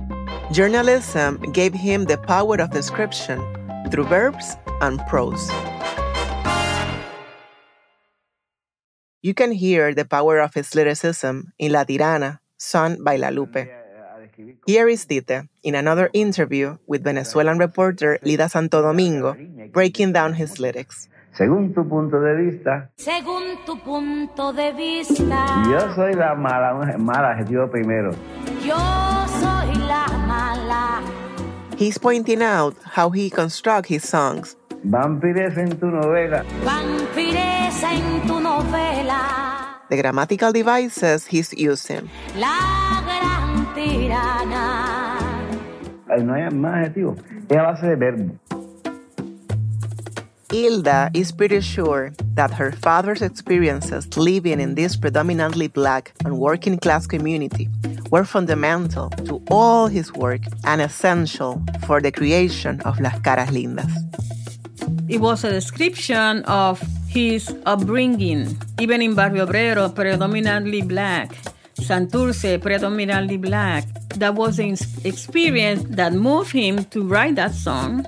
Journalism 0.50 1.38
gave 1.52 1.74
him 1.74 2.06
the 2.06 2.18
power 2.18 2.58
of 2.58 2.70
description 2.70 3.38
through 3.92 4.10
verbs 4.10 4.56
and 4.80 4.98
prose. 5.06 5.48
You 9.22 9.34
can 9.34 9.52
hear 9.52 9.94
the 9.94 10.04
power 10.04 10.40
of 10.40 10.54
his 10.54 10.74
lyricism 10.74 11.52
in 11.58 11.70
La 11.70 11.84
Tirana, 11.84 12.40
sung 12.58 13.04
by 13.04 13.14
La 13.14 13.28
Lupe. 13.28 13.77
Here 14.66 14.86
is 14.88 15.04
Tite 15.04 15.48
in 15.64 15.74
another 15.74 16.10
interview 16.12 16.76
with 16.86 17.02
Venezuelan 17.02 17.58
reporter 17.58 18.18
Lida 18.22 18.48
Santo 18.48 18.80
Domingo, 18.82 19.34
breaking 19.72 20.12
down 20.12 20.34
his 20.34 20.60
lyrics. 20.60 21.08
Según 21.36 21.74
tu 21.74 21.82
punto 21.88 22.20
de 22.20 22.34
vista, 22.36 22.90
Según 22.96 23.58
tu 23.66 23.76
punto 23.78 24.52
de 24.52 24.72
vista, 24.72 25.64
yo 25.70 25.92
soy 25.94 26.14
la 26.14 26.34
mala, 26.36 26.96
mala 26.98 27.30
adjetivo 27.34 27.68
primero. 27.70 28.12
yo 28.64 28.76
soy 29.40 29.74
la 29.88 30.06
mala. 30.26 31.02
He's 31.76 31.98
pointing 31.98 32.42
out 32.42 32.74
how 32.84 33.10
he 33.10 33.30
constructs 33.30 33.88
his 33.88 34.04
songs. 34.08 34.56
Vampires 34.84 35.56
en 35.58 35.78
tu 35.78 35.86
novela. 35.86 36.44
Vampires 36.64 37.82
en 37.82 38.26
tu 38.26 38.40
novela. 38.40 39.80
The 39.90 39.96
grammatical 39.96 40.52
devices 40.52 41.26
he's 41.26 41.52
using. 41.54 42.08
La 42.36 43.02
gran 43.04 43.07
tirana. 43.07 43.07
Ay, 43.07 43.07
no 46.24 46.34
hay 46.34 46.50
más 46.50 46.74
eh, 46.74 46.80
adjetivos. 46.80 47.18
Es 47.48 47.56
a 47.56 47.62
base 47.62 47.86
de 47.86 47.96
verbo. 47.96 48.34
Hilda 50.50 51.10
is 51.12 51.30
pretty 51.30 51.60
sure 51.60 52.12
that 52.34 52.50
her 52.52 52.72
father's 52.72 53.20
experiences 53.20 54.16
living 54.16 54.60
in 54.60 54.74
this 54.74 54.96
predominantly 54.96 55.68
black 55.68 56.12
and 56.24 56.38
working 56.38 56.78
class 56.78 57.06
community 57.06 57.68
were 58.10 58.24
fundamental 58.24 59.10
to 59.26 59.42
all 59.50 59.88
his 59.88 60.10
work 60.14 60.40
and 60.64 60.80
essential 60.80 61.60
for 61.86 62.00
the 62.00 62.10
creation 62.10 62.80
of 62.86 62.98
Las 62.98 63.20
Caras 63.20 63.50
Lindas. 63.50 63.92
It 65.08 65.20
was 65.20 65.44
a 65.44 65.50
description 65.50 66.44
of 66.44 66.80
his 67.08 67.54
upbringing, 67.66 68.56
even 68.80 69.02
in 69.02 69.14
Barrio 69.14 69.46
Obrero, 69.46 69.94
predominantly 69.94 70.80
black, 70.80 71.30
Santurce, 71.78 72.60
predominantly 72.60 73.36
black. 73.36 73.84
That 74.16 74.34
was 74.34 74.56
the 74.56 74.76
experience 75.04 75.84
that 75.90 76.12
moved 76.12 76.52
him 76.52 76.84
to 76.86 77.02
write 77.06 77.36
that 77.36 77.54
song. 77.54 78.06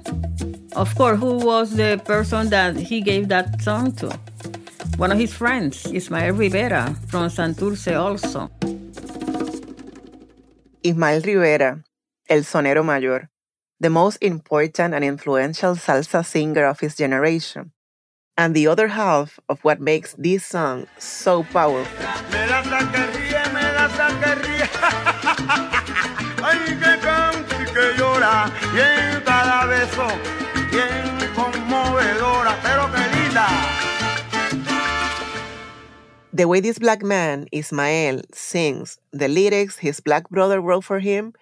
Of 0.76 0.94
course, 0.94 1.18
who 1.18 1.38
was 1.38 1.76
the 1.76 2.00
person 2.04 2.50
that 2.50 2.76
he 2.76 3.00
gave 3.00 3.28
that 3.28 3.62
song 3.62 3.92
to? 3.96 4.10
One 4.96 5.12
of 5.12 5.18
his 5.18 5.32
friends, 5.32 5.86
Ismael 5.86 6.34
Rivera 6.34 6.94
from 7.08 7.30
Santurce, 7.30 7.96
also. 7.96 8.50
Ismael 10.82 11.20
Rivera, 11.22 11.82
El 12.28 12.40
Sonero 12.40 12.84
Mayor, 12.84 13.30
the 13.80 13.90
most 13.90 14.18
important 14.20 14.94
and 14.94 15.04
influential 15.04 15.74
salsa 15.74 16.24
singer 16.24 16.66
of 16.66 16.80
his 16.80 16.96
generation, 16.96 17.72
and 18.36 18.54
the 18.54 18.66
other 18.66 18.88
half 18.88 19.40
of 19.48 19.60
what 19.64 19.80
makes 19.80 20.14
this 20.18 20.44
song 20.44 20.86
so 20.98 21.42
powerful. 21.44 21.96
Ay, 26.42 26.58
que 26.80 26.92
y 27.56 27.64
que 27.72 27.84
llora. 27.96 28.52
Cada 29.24 29.66
beso, 29.66 30.06
bien 30.70 31.18
conmovedora, 31.34 32.52
pero 32.62 32.90
que 32.92 33.02
linda. 33.16 33.48
The 36.32 36.46
way 36.46 36.60
this 36.60 36.78
black 36.78 37.02
man, 37.02 37.46
Ismael, 37.52 38.22
sings 38.32 38.98
the 39.12 39.28
lyrics 39.28 39.78
his 39.78 40.00
black 40.00 40.28
brother 40.28 40.60
wrote 40.60 40.84
for 40.84 40.98
him, 40.98 41.32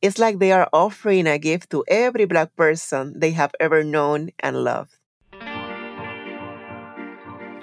it's 0.00 0.18
like 0.18 0.38
they 0.38 0.52
are 0.52 0.70
offering 0.72 1.26
a 1.26 1.38
gift 1.38 1.68
to 1.70 1.84
every 1.88 2.24
black 2.24 2.56
person 2.56 3.12
they 3.18 3.32
have 3.32 3.52
ever 3.60 3.84
known 3.84 4.30
and 4.40 4.64
loved. 4.64 4.96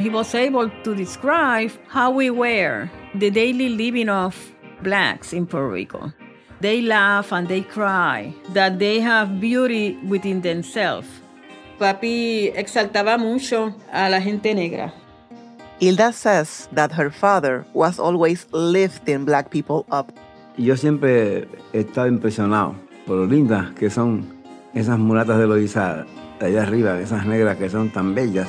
He 0.02 0.10
was 0.10 0.34
able 0.34 0.68
to 0.84 0.96
describe 0.96 1.72
how 1.88 2.10
we 2.10 2.32
were, 2.32 2.90
the 3.14 3.30
daily 3.30 3.70
living 3.70 4.10
of 4.10 4.36
blacks 4.82 5.32
in 5.32 5.46
Puerto 5.46 5.70
Rico. 5.70 6.12
They 6.60 6.82
laugh 6.82 7.32
and 7.32 7.48
they 7.48 7.62
cry, 7.62 8.34
that 8.54 8.80
they 8.80 9.00
have 9.00 9.40
beauty 9.40 10.00
within 10.08 10.42
themselves. 10.42 11.08
Papi 11.78 12.52
exaltaba 12.56 13.20
mucho 13.20 13.76
a 13.94 14.10
la 14.10 14.20
gente 14.20 14.56
negra. 14.56 14.92
Hilda 15.80 16.12
says 16.14 16.68
that 16.72 16.92
her 16.94 17.12
father 17.12 17.64
was 17.74 18.00
always 18.00 18.48
lifting 18.52 19.24
black 19.24 19.52
people 19.52 19.86
up. 19.92 20.12
Yo 20.58 20.76
siempre 20.78 21.48
he 21.74 21.82
estado 21.82 22.08
impresionado 22.08 22.74
por 23.06 23.18
lo 23.18 23.28
lindas 23.28 23.72
que 23.76 23.92
son 23.92 24.26
esas 24.74 24.98
mulatas 24.98 25.38
de 25.38 25.46
Loiza 25.46 26.08
de 26.40 26.48
allá 26.48 26.64
arriba, 26.64 27.00
esas 27.00 27.28
negras 27.28 27.58
que 27.58 27.70
son 27.70 27.92
tan 27.92 28.16
bellas. 28.16 28.48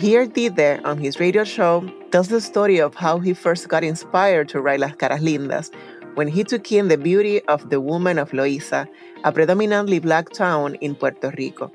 Here 0.00 0.26
Tite, 0.26 0.82
on 0.82 0.96
his 0.96 1.20
radio 1.20 1.44
show, 1.44 1.84
tells 2.10 2.28
the 2.28 2.40
story 2.40 2.80
of 2.80 2.94
how 2.94 3.18
he 3.18 3.34
first 3.34 3.68
got 3.68 3.84
inspired 3.84 4.48
to 4.48 4.58
write 4.58 4.80
Las 4.80 4.96
Caras 4.96 5.20
Lindas 5.20 5.70
when 6.14 6.26
he 6.26 6.42
took 6.42 6.72
in 6.72 6.88
the 6.88 6.96
beauty 6.96 7.42
of 7.48 7.68
the 7.68 7.82
woman 7.82 8.18
of 8.18 8.30
Loíza, 8.30 8.88
a 9.24 9.30
predominantly 9.30 9.98
black 9.98 10.30
town 10.30 10.76
in 10.76 10.94
Puerto 10.94 11.30
Rico. 11.36 11.70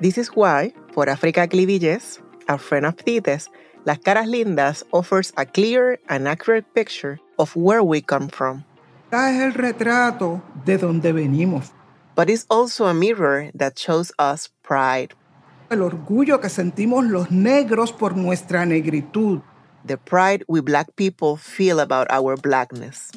This 0.00 0.16
is 0.16 0.28
why, 0.28 0.72
for 0.92 1.08
Africa 1.08 1.48
Clivilles, 1.48 2.22
a 2.46 2.56
friend 2.56 2.86
of 2.86 2.94
Tite's, 3.04 3.48
Las 3.84 3.98
Caras 3.98 4.28
Lindas 4.28 4.84
offers 4.92 5.32
a 5.36 5.44
clear 5.44 5.98
and 6.08 6.28
accurate 6.28 6.72
picture 6.72 7.18
of 7.36 7.56
where 7.56 7.82
we 7.82 8.00
come 8.00 8.28
from. 8.28 8.64
Es 9.10 9.42
el 9.42 9.54
retrato 9.54 10.40
de 10.64 10.78
donde 10.78 11.12
venimos. 11.12 11.72
But 12.14 12.30
it's 12.30 12.46
also 12.48 12.86
a 12.86 12.94
mirror 12.94 13.50
that 13.54 13.76
shows 13.76 14.12
us 14.20 14.50
pride. 14.62 15.14
El 15.72 15.80
orgullo 15.80 16.38
que 16.38 16.50
sentimos 16.50 17.06
los 17.06 17.30
negros 17.30 17.94
por 17.94 18.14
nuestra 18.14 18.66
negritud. 18.66 19.40
The 19.86 19.96
pride 19.96 20.44
we 20.46 20.60
black 20.60 20.94
people 20.96 21.38
feel 21.38 21.80
about 21.80 22.08
our 22.10 22.36
blackness. 22.36 23.10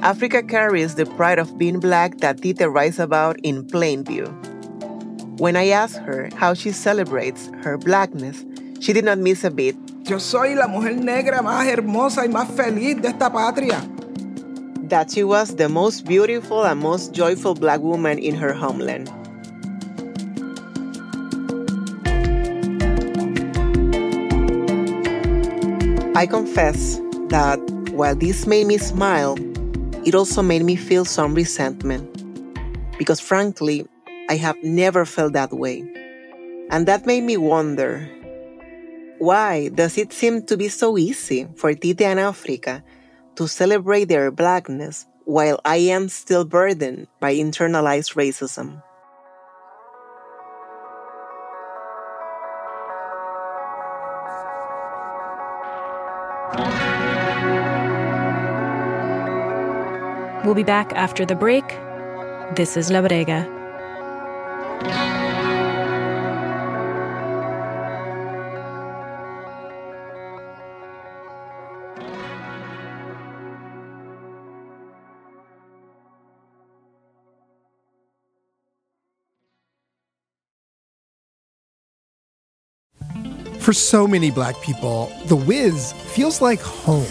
Africa 0.00 0.42
carries 0.42 0.94
the 0.94 1.04
pride 1.04 1.38
of 1.38 1.58
being 1.58 1.78
black 1.78 2.16
that 2.20 2.40
Tite 2.40 2.66
writes 2.70 2.98
about 2.98 3.36
in 3.42 3.66
plain 3.66 4.02
view. 4.02 4.24
When 5.36 5.56
I 5.56 5.68
asked 5.68 6.00
her 6.06 6.30
how 6.36 6.54
she 6.54 6.72
celebrates 6.72 7.50
her 7.62 7.76
blackness, 7.76 8.46
she 8.80 8.94
did 8.94 9.04
not 9.04 9.18
miss 9.18 9.44
a 9.44 9.50
beat. 9.50 9.76
Yo 10.08 10.16
soy 10.16 10.54
la 10.54 10.68
mujer 10.68 10.96
negra 10.96 11.42
más 11.42 11.66
hermosa 11.66 12.24
y 12.24 12.28
más 12.28 12.48
feliz 12.48 12.96
de 13.02 13.08
esta 13.08 13.30
patria. 13.30 13.86
That 14.88 15.10
she 15.10 15.22
was 15.22 15.56
the 15.56 15.68
most 15.68 16.06
beautiful 16.06 16.64
and 16.64 16.80
most 16.80 17.12
joyful 17.12 17.54
black 17.54 17.80
woman 17.80 18.18
in 18.18 18.34
her 18.36 18.54
homeland. 18.54 19.12
I 26.14 26.26
confess 26.26 27.00
that 27.28 27.58
while 27.92 28.14
this 28.14 28.46
made 28.46 28.66
me 28.66 28.76
smile, 28.76 29.38
it 30.04 30.14
also 30.14 30.42
made 30.42 30.62
me 30.62 30.76
feel 30.76 31.06
some 31.06 31.34
resentment. 31.34 32.04
Because 32.98 33.18
frankly, 33.18 33.86
I 34.28 34.36
have 34.36 34.56
never 34.62 35.06
felt 35.06 35.32
that 35.32 35.54
way. 35.54 35.80
And 36.68 36.86
that 36.86 37.06
made 37.06 37.22
me 37.24 37.38
wonder 37.38 38.06
why 39.20 39.70
does 39.70 39.96
it 39.96 40.12
seem 40.12 40.42
to 40.42 40.56
be 40.58 40.68
so 40.68 40.98
easy 40.98 41.48
for 41.56 41.72
Tite 41.72 42.02
and 42.02 42.20
Africa 42.20 42.84
to 43.36 43.48
celebrate 43.48 44.04
their 44.04 44.30
blackness 44.30 45.06
while 45.24 45.60
I 45.64 45.76
am 45.76 46.10
still 46.10 46.44
burdened 46.44 47.08
by 47.20 47.34
internalized 47.34 48.16
racism? 48.16 48.82
We'll 60.44 60.54
be 60.54 60.64
back 60.64 60.92
after 60.94 61.24
the 61.24 61.36
break. 61.36 61.66
This 62.56 62.76
is 62.76 62.90
La 62.90 63.00
Brega. 63.00 63.46
For 83.60 83.72
so 83.72 84.08
many 84.08 84.32
black 84.32 84.60
people, 84.60 85.12
The 85.26 85.36
Wiz 85.36 85.92
feels 85.92 86.42
like 86.42 86.60
home. 86.60 87.06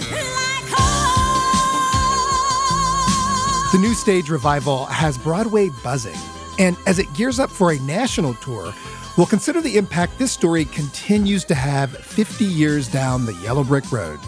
The 3.72 3.78
new 3.78 3.94
stage 3.94 4.30
revival 4.30 4.84
has 4.88 5.18
Broadway 5.18 5.70
buzzing, 5.82 6.18
and 6.60 6.76
as 6.86 7.00
it 7.00 7.06
gears 7.14 7.40
up 7.40 7.50
for 7.50 7.72
a 7.72 7.80
national 7.80 8.34
tour, 8.34 8.74
we'll 9.16 9.28
consider 9.28 9.62
the 9.62 9.78
impact 9.78 10.20
this 10.20 10.34
story 10.34 10.66
continues 10.66 11.46
to 11.46 11.56
have 11.56 11.90
50 11.92 12.44
years 12.44 12.90
down 12.90 13.26
the 13.26 13.34
yellow 13.36 13.64
brick 13.64 13.90
road. 13.90 14.20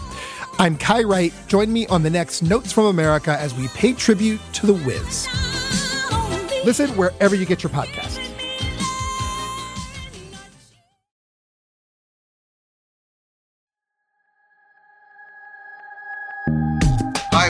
I'm 0.58 0.78
Kai 0.78 1.02
Wright. 1.02 1.34
Join 1.46 1.70
me 1.70 1.86
on 1.88 2.02
the 2.02 2.08
next 2.08 2.40
Notes 2.40 2.72
from 2.72 2.86
America 2.86 3.36
as 3.38 3.54
we 3.54 3.68
pay 3.68 3.92
tribute 3.92 4.40
to 4.54 4.66
The 4.66 4.72
Wiz. 4.72 5.28
Listen 6.64 6.88
wherever 6.96 7.34
you 7.34 7.44
get 7.44 7.62
your 7.62 7.70
podcasts. 7.70 8.03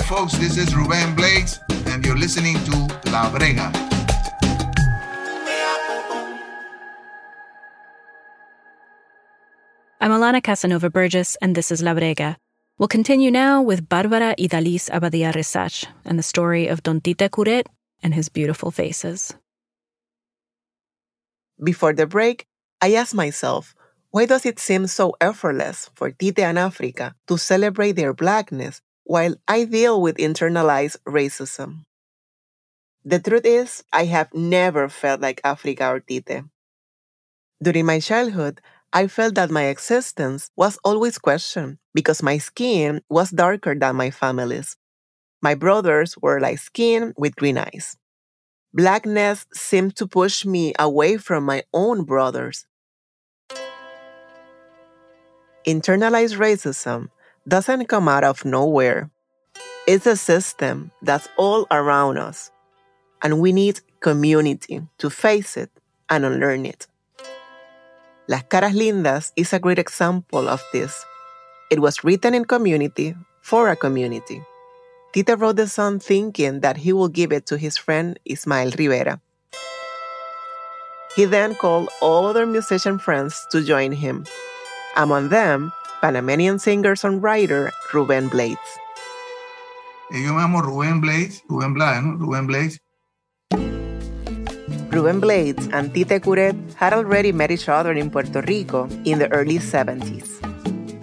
Folks, 0.09 0.35
this 0.35 0.59
is 0.59 0.77
Ruben 0.77 1.15
Blades, 1.15 1.59
and 1.87 2.05
you're 2.05 2.19
listening 2.19 2.57
to 2.65 2.73
La 3.11 3.33
Brega. 3.33 3.73
I'm 10.03 10.11
Alana 10.11 10.43
Casanova 10.43 10.91
Burgess, 10.91 11.37
and 11.41 11.55
this 11.55 11.73
is 11.73 11.83
La 11.83 11.95
Brega. 11.95 12.37
We'll 12.77 12.89
continue 12.89 13.31
now 13.31 13.63
with 13.63 13.89
Barbara 13.89 14.35
Idalis 14.39 14.91
Abadia 14.91 15.33
Rexach 15.33 15.87
and 16.05 16.19
the 16.19 16.23
story 16.23 16.69
of 16.69 16.83
Don 16.83 17.01
Tite 17.01 17.31
Curet 17.31 17.65
and 18.03 18.13
his 18.13 18.29
beautiful 18.29 18.71
faces. 18.71 19.35
Before 21.65 21.95
the 21.95 22.07
break, 22.07 22.45
I 22.83 22.93
asked 22.93 23.15
myself, 23.15 23.75
why 24.11 24.27
does 24.27 24.45
it 24.45 24.59
seem 24.59 24.87
so 24.87 25.17
effortless 25.19 25.91
for 25.95 26.11
Tite 26.11 26.41
and 26.41 26.59
Africa 26.59 27.15
to 27.27 27.39
celebrate 27.39 27.93
their 27.93 28.13
blackness 28.13 28.83
while 29.05 29.37
I 29.47 29.65
deal 29.65 30.01
with 30.01 30.17
internalized 30.17 30.97
racism? 31.07 31.85
The 33.05 33.21
truth 33.21 33.45
is, 33.45 33.85
I 33.93 34.07
have 34.07 34.33
never 34.33 34.89
felt 34.89 35.21
like 35.21 35.41
Africa 35.45 35.91
or 35.91 36.01
Tite. 36.01 36.45
During 37.63 37.87
my 37.87 38.01
childhood, 38.01 38.61
I 38.93 39.09
felt 39.09 39.35
that 39.35 39.51
my 39.51 39.65
existence 39.65 40.51
was 40.57 40.79
always 40.85 41.19
questioned 41.19 41.79
because 41.93 42.23
my 42.23 42.39
skin 42.39 43.03
was 43.11 43.31
darker 43.31 43.75
than 43.75 43.97
my 43.97 44.11
family's. 44.11 44.77
My 45.43 45.55
brothers 45.55 46.17
were 46.17 46.41
light 46.41 46.61
skinned 46.61 47.15
with 47.19 47.37
green 47.37 47.59
eyes. 47.59 47.97
Blackness 48.73 49.47
seemed 49.53 49.97
to 49.97 50.07
push 50.07 50.45
me 50.45 50.73
away 50.79 51.17
from 51.17 51.45
my 51.45 51.65
own 51.73 52.05
brothers. 52.05 52.67
Internalized 55.67 56.39
racism 56.39 57.09
doesn't 57.47 57.87
come 57.87 58.09
out 58.09 58.25
of 58.25 58.45
nowhere. 58.45 59.11
It's 59.87 60.07
a 60.07 60.17
system 60.17 60.91
that's 61.03 61.29
all 61.37 61.67
around 61.71 62.19
us, 62.19 62.51
and 63.23 63.41
we 63.41 63.53
need 63.53 63.81
community 64.01 64.81
to 64.99 65.11
face 65.11 65.57
it 65.57 65.71
and 66.09 66.25
unlearn 66.25 66.65
it. 66.67 66.87
Las 68.29 68.43
Caras 68.45 68.73
Lindas 68.73 69.33
is 69.37 69.53
a 69.53 69.59
great 69.59 69.79
example 69.79 70.49
of 70.49 70.63
this. 70.73 71.05
It 71.71 71.81
was 71.81 72.03
written 72.05 72.35
in 72.35 72.47
community 72.47 73.15
for 73.43 73.69
a 73.69 73.77
community. 73.77 74.43
Tite 75.13 75.39
wrote 75.39 75.57
the 75.57 75.69
song 75.69 75.99
thinking 75.99 76.61
that 76.61 76.79
he 76.79 76.93
would 76.93 77.13
give 77.13 77.33
it 77.33 77.47
to 77.47 77.59
his 77.59 77.77
friend 77.77 78.19
Ismael 78.25 78.73
Rivera. 78.79 79.21
He 81.15 81.27
then 81.27 81.55
called 81.55 81.89
all 82.01 82.27
other 82.27 82.47
musician 82.47 82.99
friends 82.99 83.47
to 83.53 83.63
join 83.63 83.93
him. 83.93 84.25
Among 84.97 85.29
them, 85.29 85.73
Panamanian 86.05 86.61
singer-songwriter 86.61 87.71
Ruben 87.91 88.29
Blades. 88.29 88.61
Yo 90.11 90.35
me 90.35 90.43
llamo 90.43 90.61
Rubén 90.61 91.01
Blades, 91.01 91.43
Rubén 91.49 91.73
Blades, 91.73 92.03
¿no? 92.05 92.19
Rubén 92.19 92.47
Blades. 92.47 92.79
Ruben 94.91 95.19
Blades 95.19 95.67
and 95.73 95.95
Tite 95.95 96.21
Curet 96.21 96.55
had 96.75 96.93
already 96.93 97.33
met 97.33 97.51
each 97.51 97.71
other 97.71 97.93
in 97.93 98.11
Puerto 98.11 98.43
Rico 98.43 98.87
in 99.07 99.19
the 99.19 99.33
early 99.33 99.59
70s. 99.59 100.45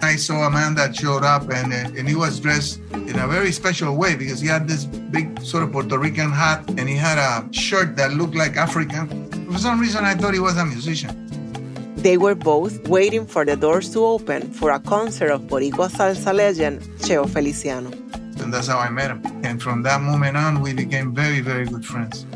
I 0.02 0.14
saw 0.14 0.46
a 0.46 0.50
man 0.50 0.76
that 0.76 0.94
showed 0.94 1.24
up 1.24 1.50
and, 1.50 1.72
uh, 1.72 1.98
and 1.98 2.08
he 2.08 2.14
was 2.14 2.38
dressed 2.38 2.78
in 2.92 3.18
a 3.18 3.26
very 3.26 3.50
special 3.50 3.96
way 3.96 4.14
because 4.14 4.40
he 4.40 4.46
had 4.46 4.68
this 4.68 4.84
big 4.84 5.40
sort 5.42 5.64
of 5.64 5.72
Puerto 5.72 5.98
Rican 5.98 6.30
hat 6.30 6.62
and 6.78 6.88
he 6.88 6.94
had 6.94 7.18
a 7.18 7.52
shirt 7.52 7.96
that 7.96 8.12
looked 8.12 8.36
like 8.36 8.56
African. 8.56 9.08
For 9.50 9.58
some 9.58 9.80
reason, 9.80 10.04
I 10.04 10.14
thought 10.14 10.32
he 10.32 10.38
was 10.38 10.56
a 10.58 10.64
musician. 10.64 11.21
They 12.02 12.18
were 12.18 12.34
both 12.34 12.88
waiting 12.88 13.26
for 13.26 13.44
the 13.44 13.54
doors 13.54 13.92
to 13.92 14.04
open 14.04 14.52
for 14.52 14.72
a 14.72 14.80
concert 14.80 15.30
of 15.30 15.42
Boricua 15.42 15.88
salsa 15.88 16.34
legend 16.34 16.80
Cheo 16.98 17.28
Feliciano. 17.28 17.92
And 18.42 18.52
that's 18.52 18.66
how 18.66 18.78
I 18.78 18.90
met 18.90 19.12
him. 19.12 19.22
And 19.44 19.62
from 19.62 19.82
that 19.84 20.00
moment 20.00 20.36
on, 20.36 20.62
we 20.62 20.74
became 20.74 21.14
very, 21.14 21.38
very 21.38 21.64
good 21.64 21.86
friends. 21.86 22.26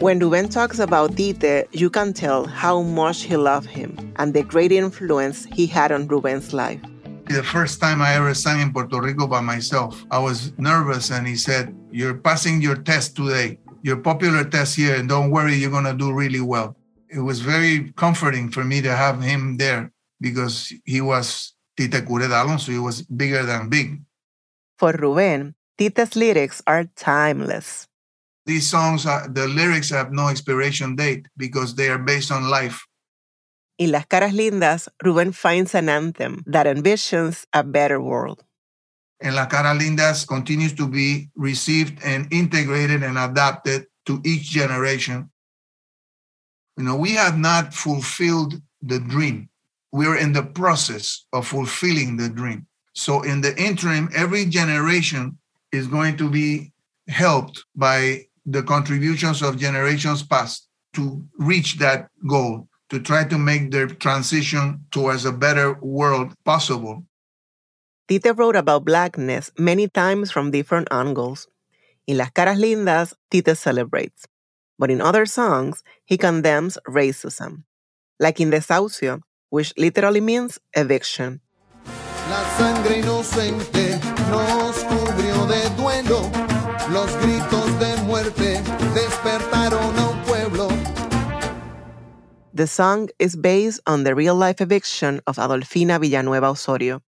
When 0.00 0.18
Ruben 0.18 0.48
talks 0.48 0.80
about 0.80 1.16
Tite, 1.16 1.68
you 1.70 1.90
can 1.90 2.12
tell 2.12 2.44
how 2.44 2.82
much 2.82 3.22
he 3.22 3.36
loved 3.36 3.68
him 3.68 3.96
and 4.16 4.34
the 4.34 4.42
great 4.42 4.72
influence 4.72 5.44
he 5.44 5.68
had 5.68 5.92
on 5.92 6.08
Ruben's 6.08 6.52
life. 6.52 6.80
The 7.26 7.44
first 7.44 7.80
time 7.80 8.02
I 8.02 8.16
ever 8.16 8.34
sang 8.34 8.60
in 8.60 8.72
Puerto 8.72 9.00
Rico 9.00 9.28
by 9.28 9.42
myself, 9.42 10.04
I 10.10 10.18
was 10.18 10.52
nervous 10.58 11.12
and 11.12 11.24
he 11.24 11.36
said, 11.36 11.72
You're 11.92 12.14
passing 12.14 12.60
your 12.60 12.74
test 12.74 13.14
today, 13.14 13.60
your 13.82 13.98
popular 13.98 14.42
test 14.42 14.74
here, 14.74 14.96
and 14.96 15.08
don't 15.08 15.30
worry, 15.30 15.54
you're 15.54 15.70
going 15.70 15.84
to 15.84 15.94
do 15.94 16.12
really 16.12 16.40
well. 16.40 16.76
It 17.12 17.20
was 17.20 17.40
very 17.40 17.92
comforting 17.92 18.50
for 18.50 18.64
me 18.64 18.80
to 18.80 18.96
have 18.96 19.20
him 19.20 19.58
there 19.58 19.92
because 20.20 20.72
he 20.84 21.00
was 21.02 21.52
Tite 21.76 22.04
Curet 22.06 22.30
Alonso, 22.30 22.72
he 22.72 22.78
was 22.78 23.02
bigger 23.02 23.44
than 23.44 23.68
big. 23.68 24.00
For 24.78 24.92
Ruben, 24.92 25.54
Tite's 25.78 26.16
lyrics 26.16 26.62
are 26.66 26.84
timeless. 26.96 27.86
These 28.46 28.68
songs, 28.68 29.06
are, 29.06 29.28
the 29.28 29.46
lyrics 29.46 29.90
have 29.90 30.10
no 30.12 30.28
expiration 30.28 30.96
date 30.96 31.28
because 31.36 31.74
they 31.74 31.88
are 31.88 31.98
based 31.98 32.32
on 32.32 32.50
life. 32.50 32.82
In 33.78 33.90
Las 33.90 34.06
Caras 34.06 34.32
Lindas, 34.32 34.88
Ruben 35.02 35.32
finds 35.32 35.74
an 35.74 35.88
anthem 35.88 36.42
that 36.46 36.66
envisions 36.66 37.46
a 37.52 37.62
better 37.62 38.00
world. 38.00 38.42
And 39.20 39.34
La 39.36 39.46
Cara 39.46 39.74
Lindas 39.74 40.26
continues 40.26 40.72
to 40.74 40.88
be 40.88 41.30
received 41.36 42.02
and 42.04 42.26
integrated 42.32 43.02
and 43.02 43.16
adapted 43.16 43.86
to 44.06 44.20
each 44.24 44.42
generation. 44.42 45.30
You 46.76 46.84
know, 46.84 46.96
we 46.96 47.12
have 47.12 47.38
not 47.38 47.74
fulfilled 47.74 48.60
the 48.80 48.98
dream. 48.98 49.48
We're 49.92 50.16
in 50.16 50.32
the 50.32 50.42
process 50.42 51.26
of 51.32 51.46
fulfilling 51.46 52.16
the 52.16 52.28
dream. 52.28 52.66
So, 52.94 53.22
in 53.22 53.40
the 53.40 53.56
interim, 53.60 54.08
every 54.14 54.46
generation 54.46 55.38
is 55.70 55.86
going 55.86 56.16
to 56.18 56.30
be 56.30 56.72
helped 57.08 57.64
by 57.74 58.26
the 58.46 58.62
contributions 58.62 59.42
of 59.42 59.58
generations 59.58 60.22
past 60.22 60.68
to 60.94 61.24
reach 61.38 61.78
that 61.78 62.08
goal, 62.26 62.68
to 62.90 63.00
try 63.00 63.24
to 63.24 63.38
make 63.38 63.70
their 63.70 63.86
transition 63.86 64.84
towards 64.90 65.24
a 65.24 65.32
better 65.32 65.74
world 65.80 66.34
possible. 66.44 67.04
Tite 68.08 68.36
wrote 68.36 68.56
about 68.56 68.84
blackness 68.84 69.50
many 69.58 69.88
times 69.88 70.30
from 70.30 70.50
different 70.50 70.88
angles. 70.90 71.48
In 72.06 72.18
Las 72.18 72.30
Caras 72.30 72.58
Lindas, 72.58 73.14
Tite 73.30 73.56
celebrates. 73.56 74.26
But 74.82 74.90
in 74.90 75.00
other 75.00 75.26
songs, 75.26 75.84
he 76.04 76.18
condemns 76.18 76.76
racism. 76.88 77.62
Like 78.18 78.40
in 78.40 78.50
Desahucio, 78.50 79.20
which 79.48 79.72
literally 79.78 80.20
means 80.20 80.58
eviction. 80.74 81.40
La 82.28 82.42
sangre 82.58 82.98
inocente 82.98 84.00
nos 84.28 84.82
cubrió 84.82 85.46
de 85.46 85.70
duelo. 85.78 86.28
Los 86.90 87.14
gritos 87.22 87.78
de 87.78 87.96
muerte 88.02 88.60
despertaron 88.92 89.96
a 90.00 90.08
un 90.10 90.20
pueblo. 90.24 90.68
The 92.52 92.66
song 92.66 93.08
is 93.20 93.36
based 93.36 93.80
on 93.86 94.02
the 94.02 94.16
real 94.16 94.34
life 94.34 94.60
eviction 94.60 95.20
of 95.28 95.38
Adolfina 95.38 96.00
Villanueva 96.00 96.48
Osorio. 96.48 97.02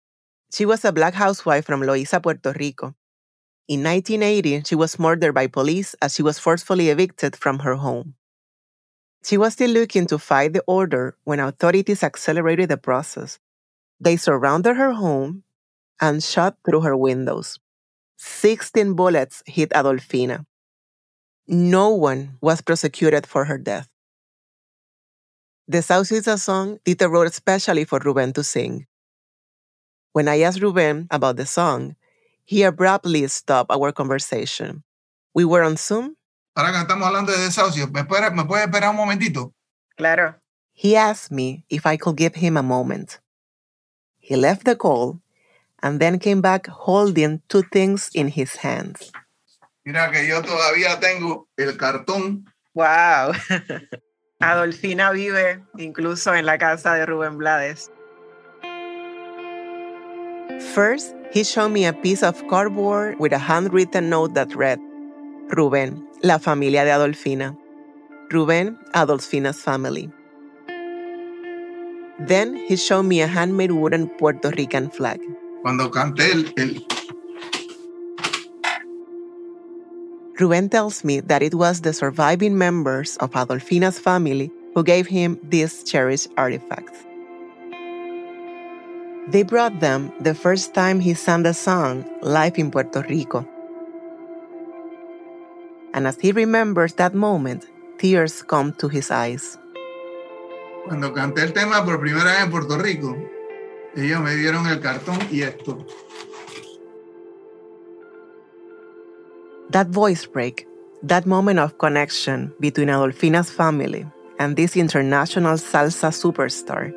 She 0.52 0.68
was 0.68 0.86
a 0.86 0.92
black 0.92 1.16
housewife 1.16 1.66
from 1.66 1.82
Loíza, 1.82 2.22
Puerto 2.22 2.54
Rico. 2.54 2.94
In 3.68 3.82
1980, 3.84 4.64
she 4.66 4.76
was 4.76 5.00
murdered 5.00 5.34
by 5.34 5.48
police 5.48 5.96
as 6.02 6.14
she 6.16 6.22
was 6.22 6.38
forcefully 6.38 6.90
evicted 6.90 7.36
from 7.36 7.60
her 7.60 7.76
home. 7.76 8.16
She 9.24 9.38
was 9.38 9.54
still 9.54 9.72
looking 9.72 10.06
to 10.08 10.20
fight 10.20 10.52
the 10.52 10.64
order 10.68 11.16
when 11.24 11.40
authorities 11.40 12.04
accelerated 12.04 12.68
the 12.70 12.78
process. 12.78 13.40
They 14.02 14.18
surrounded 14.18 14.76
her 14.76 14.92
home 14.92 15.44
and 16.02 16.22
shot 16.22 16.58
through 16.66 16.82
her 16.82 16.98
windows. 16.98 17.58
16 18.18 18.96
bullets 18.96 19.44
hit 19.46 19.72
Adolfina. 19.74 20.46
No 21.48 21.90
one 21.90 22.38
was 22.42 22.62
prosecuted 22.62 23.26
for 23.26 23.46
her 23.46 23.58
death. 23.58 23.88
Desahucio 25.72 26.18
is 26.18 26.28
a 26.28 26.38
song 26.38 26.80
Tite 26.86 27.10
wrote 27.10 27.28
especially 27.28 27.86
for 27.86 28.00
Ruben 28.00 28.34
to 28.34 28.44
sing. 28.44 28.88
When 30.12 30.28
I 30.28 30.42
asked 30.42 30.62
Ruben 30.62 31.08
about 31.10 31.38
the 31.38 31.46
song, 31.46 31.96
he 32.46 32.64
abruptly 32.64 33.28
stopped 33.28 33.72
our 33.72 33.92
conversation. 33.92 34.84
We 35.34 35.46
were 35.46 35.64
on 35.64 35.78
Zoom. 35.78 36.16
Ahora 36.56 36.72
que 36.72 36.80
estamos 36.80 37.08
hablando 37.08 37.32
de 37.32 37.40
desahucio, 37.40 37.88
¿me 37.88 38.04
puede, 38.04 38.30
¿me 38.32 38.46
puede 38.46 38.66
esperar 38.66 38.92
un 38.92 38.98
momentito? 38.98 39.54
Claro. 39.98 40.36
He 40.74 40.96
asked 40.96 41.32
me 41.32 41.66
if 41.70 41.86
I 41.86 41.98
could 41.98 42.18
give 42.18 42.36
him 42.36 42.58
a 42.58 42.64
moment. 42.64 43.20
He 44.20 44.36
left 44.36 44.66
the 44.66 44.76
call 44.76 45.20
and 45.82 46.00
then 46.00 46.20
came 46.20 46.42
back 46.42 46.68
holding 46.68 47.42
two 47.50 47.64
things 47.72 48.10
in 48.14 48.28
his 48.28 48.56
hands. 48.58 49.12
Mira 49.86 50.12
que 50.12 50.26
yo 50.28 50.42
todavía 50.42 51.00
tengo 51.00 51.48
el 51.58 51.76
cartón. 51.78 52.46
Wow. 52.74 53.34
Adolfina 54.40 55.12
vive 55.12 55.64
incluso 55.78 56.34
en 56.34 56.46
la 56.46 56.58
casa 56.58 56.96
de 56.96 57.06
Rubén 57.06 57.38
Blades. 57.38 57.92
First, 60.74 61.16
he 61.34 61.44
showed 61.44 61.70
me 61.70 61.84
a 61.86 61.94
piece 61.94 62.22
of 62.22 62.48
cardboard 62.48 63.20
with 63.20 63.34
a 63.34 63.40
handwritten 63.40 64.08
note 64.08 64.36
that 64.36 64.56
read, 64.56 64.80
Rubén, 65.50 66.06
la 66.22 66.38
familia 66.38 66.86
de 66.86 66.92
Adolfina. 66.92 67.58
Rubén, 68.30 68.78
Adolfina's 68.94 69.60
family. 69.60 70.12
Then 72.20 72.56
he 72.56 72.76
showed 72.76 73.04
me 73.04 73.22
a 73.22 73.28
handmade 73.28 73.72
wooden 73.72 74.10
Puerto 74.20 74.52
Rican 74.52 74.92
flag. 74.92 75.20
Cuando 75.64 75.90
canté 75.90 76.32
el, 76.32 76.46
el, 76.56 76.86
Ruben 80.40 80.70
tells 80.70 81.04
me 81.04 81.20
that 81.22 81.42
it 81.42 81.56
was 81.56 81.82
the 81.82 81.94
surviving 81.94 82.58
members 82.58 83.18
of 83.18 83.32
Adolfina's 83.36 83.98
family 83.98 84.52
who 84.76 84.84
gave 84.84 85.08
him 85.08 85.40
these 85.44 85.84
cherished 85.84 86.28
artifacts. 86.38 87.06
They 89.28 89.44
brought 89.44 89.80
them 89.80 90.12
the 90.20 90.36
first 90.36 90.74
time 90.74 91.00
he 91.00 91.14
sang 91.14 91.44
the 91.44 91.54
song 91.54 92.04
live 92.22 92.58
in 92.58 92.70
Puerto 92.72 93.02
Rico. 93.08 93.48
And 95.94 96.08
as 96.08 96.20
he 96.20 96.34
remembers 96.34 96.94
that 96.96 97.14
moment, 97.14 97.66
tears 98.00 98.42
come 98.44 98.74
to 98.74 98.90
his 98.90 99.12
eyes. 99.12 99.58
Cuando 100.88 101.14
canté 101.14 101.44
el 101.44 101.54
tema 101.54 101.86
por 101.86 102.00
primera 102.00 102.34
vez 102.34 102.44
en 102.44 102.52
Puerto 102.52 102.78
Rico, 102.78 103.16
ellos 103.96 104.20
me 104.20 104.36
dieron 104.36 104.68
el 104.68 104.82
cartón 104.82 105.18
y 105.32 105.44
esto. 105.44 105.86
That 109.70 109.88
voice 109.88 110.26
break, 110.26 110.68
that 111.02 111.26
moment 111.26 111.60
of 111.60 111.78
connection 111.78 112.54
between 112.60 112.90
Adolfina's 112.90 113.50
family 113.50 114.06
and 114.38 114.58
this 114.58 114.76
international 114.76 115.58
salsa 115.58 116.12
superstar 116.12 116.94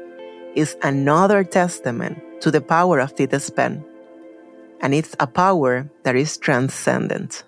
is 0.57 0.77
another 0.83 1.45
testament 1.45 2.19
to 2.41 2.51
the 2.51 2.61
power 2.61 2.99
of 2.99 3.15
Tite's 3.15 3.51
pen. 3.51 3.85
And 4.81 4.95
it's 4.95 5.15
a 5.21 5.27
power 5.27 5.89
that 6.03 6.17
is 6.17 6.37
transcendent. 6.37 7.45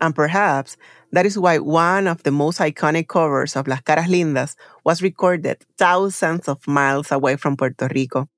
And 0.00 0.14
perhaps 0.14 0.76
that 1.12 1.26
is 1.26 1.38
why 1.38 1.58
one 1.58 2.06
of 2.06 2.22
the 2.22 2.30
most 2.30 2.60
iconic 2.60 3.08
covers 3.08 3.56
of 3.56 3.66
Las 3.66 3.80
Caras 3.82 4.06
Lindas 4.06 4.54
was 4.84 5.02
recorded 5.02 5.58
thousands 5.76 6.46
of 6.48 6.66
miles 6.68 7.10
away 7.10 7.36
from 7.36 7.56
Puerto 7.56 7.88
Rico 7.92 8.28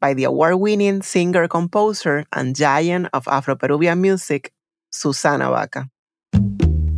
by 0.00 0.14
the 0.14 0.24
award 0.24 0.56
winning 0.56 1.02
singer 1.02 1.46
composer 1.48 2.24
and 2.32 2.56
giant 2.56 3.08
of 3.12 3.28
Afro 3.28 3.56
Peruvian 3.56 4.00
music, 4.00 4.52
Susana 4.90 5.50
Baca. 5.50 5.88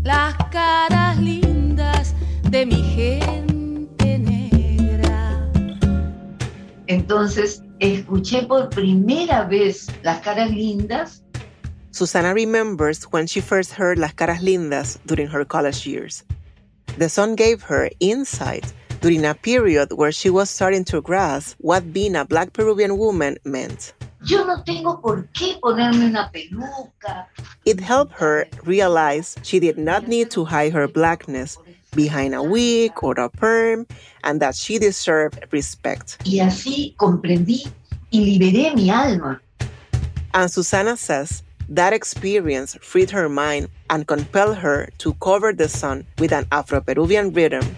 Las 0.05 0.37
caras 0.53 1.19
lindas 1.19 2.15
de 2.51 2.67
mi 2.67 2.83
gente 2.95 3.54
Entonces 6.87 7.63
escuché 7.81 8.47
por 8.47 8.69
primera 8.71 9.45
vez 9.45 9.89
las 10.03 10.21
caras 10.21 10.51
lindas 10.51 11.25
Susana 11.95 12.35
remembers 12.35 13.05
when 13.13 13.25
she 13.25 13.41
first 13.41 13.71
heard 13.71 14.01
Las 14.01 14.15
Caras 14.15 14.43
Lindas 14.43 14.99
during 15.07 15.29
her 15.29 15.45
college 15.45 15.87
years. 15.87 16.25
The 16.99 17.09
song 17.09 17.37
gave 17.37 17.63
her 17.63 17.89
insight 18.01 18.73
during 19.01 19.25
a 19.25 19.33
period 19.33 19.93
where 19.93 20.11
she 20.11 20.29
was 20.29 20.51
starting 20.51 20.83
to 20.87 21.01
grasp 21.01 21.57
what 21.61 21.93
being 21.93 22.17
a 22.17 22.25
black 22.25 22.53
Peruvian 22.53 22.99
woman 22.99 23.39
meant. 23.45 23.93
Yo 24.25 24.45
no 24.45 24.61
tengo 24.65 25.01
por 25.01 25.29
qué 25.35 25.61
ponerme 25.61 26.07
una 26.07 26.33
peluca. 26.35 27.27
It 27.65 27.79
helped 27.79 28.15
her 28.15 28.47
realize 28.65 29.37
she 29.45 29.61
did 29.61 29.79
not 29.79 30.09
need 30.09 30.33
to 30.33 30.45
hide 30.45 30.73
her 30.73 30.89
blackness 30.89 31.59
behind 31.95 32.35
a 32.35 32.43
wig 32.43 32.93
or 33.03 33.15
a 33.15 33.29
perm 33.29 33.87
and 34.23 34.41
that 34.41 34.55
she 34.55 34.79
deserved 34.79 35.39
respect. 35.51 36.19
Y 36.25 36.41
así 36.41 36.95
comprendí 36.97 37.67
y 38.11 38.21
liberé 38.21 38.75
mi 38.75 38.91
alma. 38.91 39.41
And 40.33 40.51
Susana 40.51 40.97
says 40.97 41.43
that 41.69 41.93
experience 41.93 42.77
freed 42.81 43.11
her 43.11 43.29
mind 43.29 43.69
and 43.89 44.07
compelled 44.07 44.59
her 44.59 44.89
to 44.99 45.15
cover 45.15 45.53
the 45.53 45.69
song 45.69 46.05
with 46.19 46.33
an 46.33 46.47
Afro 46.53 46.81
Peruvian 46.81 47.33
rhythm 47.33 47.77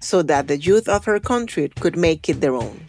so 0.00 0.22
that 0.22 0.48
the 0.48 0.58
youth 0.58 0.88
of 0.88 1.04
her 1.04 1.20
country 1.20 1.70
could 1.80 1.96
make 1.96 2.28
it 2.28 2.40
their 2.40 2.54
own. 2.54 2.80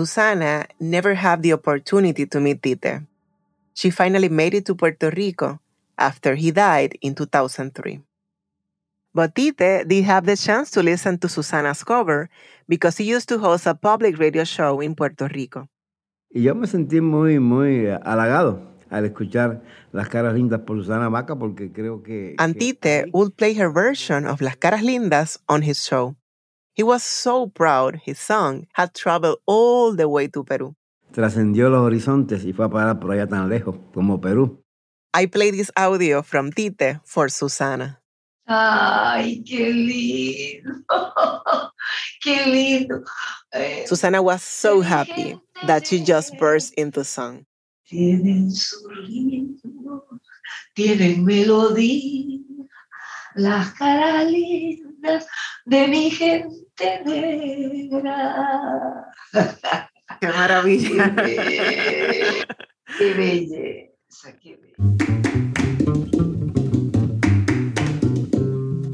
Susana 0.00 0.64
never 0.80 1.12
had 1.12 1.42
the 1.42 1.52
opportunity 1.52 2.24
to 2.24 2.40
meet 2.40 2.62
Tite. 2.62 3.02
She 3.74 3.90
finally 3.90 4.30
made 4.30 4.54
it 4.54 4.64
to 4.64 4.74
Puerto 4.74 5.10
Rico 5.10 5.60
after 5.98 6.36
he 6.36 6.52
died 6.52 6.96
in 7.02 7.14
2003. 7.14 8.00
But 9.12 9.34
Tite 9.34 9.84
did 9.86 10.04
have 10.04 10.24
the 10.24 10.38
chance 10.38 10.70
to 10.70 10.82
listen 10.82 11.18
to 11.18 11.28
Susana's 11.28 11.84
cover 11.84 12.30
because 12.66 12.96
he 12.96 13.04
used 13.04 13.28
to 13.28 13.38
host 13.38 13.66
a 13.66 13.74
public 13.74 14.18
radio 14.18 14.44
show 14.44 14.80
in 14.80 14.94
Puerto 14.94 15.28
Rico. 15.28 15.68
Y 16.32 16.40
yo 16.40 16.54
me 16.54 16.66
sentí 16.66 17.02
muy, 17.02 17.38
muy 17.38 17.88
halagado 18.02 18.62
al 18.88 19.04
escuchar 19.04 19.60
Las 19.92 20.08
Caras 20.08 20.32
Lindas 20.32 20.60
por 20.60 20.78
Susana 20.78 21.10
Baca 21.10 21.36
porque 21.36 21.72
creo 21.72 22.02
que... 22.02 22.36
And 22.38 22.56
Tite 22.56 23.10
would 23.12 23.36
play 23.36 23.52
her 23.52 23.70
version 23.70 24.26
of 24.26 24.40
Las 24.40 24.56
Caras 24.56 24.82
Lindas 24.82 25.40
on 25.46 25.62
his 25.62 25.84
show. 25.84 26.16
He 26.74 26.82
was 26.82 27.02
so 27.02 27.48
proud 27.48 28.00
his 28.04 28.18
son 28.18 28.66
had 28.74 28.94
traveled 28.94 29.38
all 29.46 29.94
the 29.94 30.08
way 30.08 30.28
to 30.28 30.44
Peru. 30.44 30.74
Trascendió 31.12 31.68
los 31.68 31.80
horizontes 31.80 32.44
y 32.44 32.52
fue 32.52 32.66
a 32.66 32.68
parar 32.68 33.00
por 33.00 33.10
allá 33.10 33.26
tan 33.26 33.48
lejos 33.48 33.74
como 33.92 34.20
Perú. 34.20 34.62
I 35.12 35.26
play 35.26 35.50
this 35.50 35.72
audio 35.76 36.22
from 36.22 36.52
Tite 36.52 37.00
for 37.04 37.28
Susana. 37.28 37.98
Ay, 38.46 39.42
qué 39.44 39.72
lindo. 39.72 40.84
qué 42.22 42.46
lindo. 42.46 43.02
Eh, 43.52 43.84
Susana 43.86 44.22
was 44.22 44.42
so 44.42 44.80
happy 44.80 45.38
that 45.66 45.86
she 45.86 45.98
just 46.04 46.38
burst 46.38 46.72
into 46.74 47.04
song. 47.04 47.44
Tienen 47.84 48.52
su 48.52 48.88
ritmo, 48.88 50.04
tienen 50.74 51.24
melodía, 51.24 52.38
las 53.34 53.72
caras 53.74 54.30
lindas 54.30 54.89
de 55.66 55.88
mi 55.88 56.10
gente 56.10 57.02
negra. 57.04 59.06
¡Qué 60.20 60.28
maravilla! 60.28 61.14
Qué, 61.16 62.44
qué 62.98 63.14
belleza, 63.14 64.32
qué 64.40 64.56
belleza. 64.56 64.80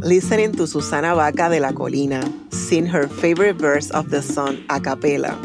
Listening 0.02 0.52
to 0.52 0.66
Susana 0.68 1.14
Baca 1.14 1.48
de 1.48 1.58
la 1.58 1.72
Colina 1.72 2.22
sing 2.52 2.86
her 2.86 3.08
favorite 3.08 3.56
verse 3.56 3.90
of 3.90 4.10
the 4.10 4.22
song 4.22 4.56
a 4.70 4.78
cappella. 4.78 5.36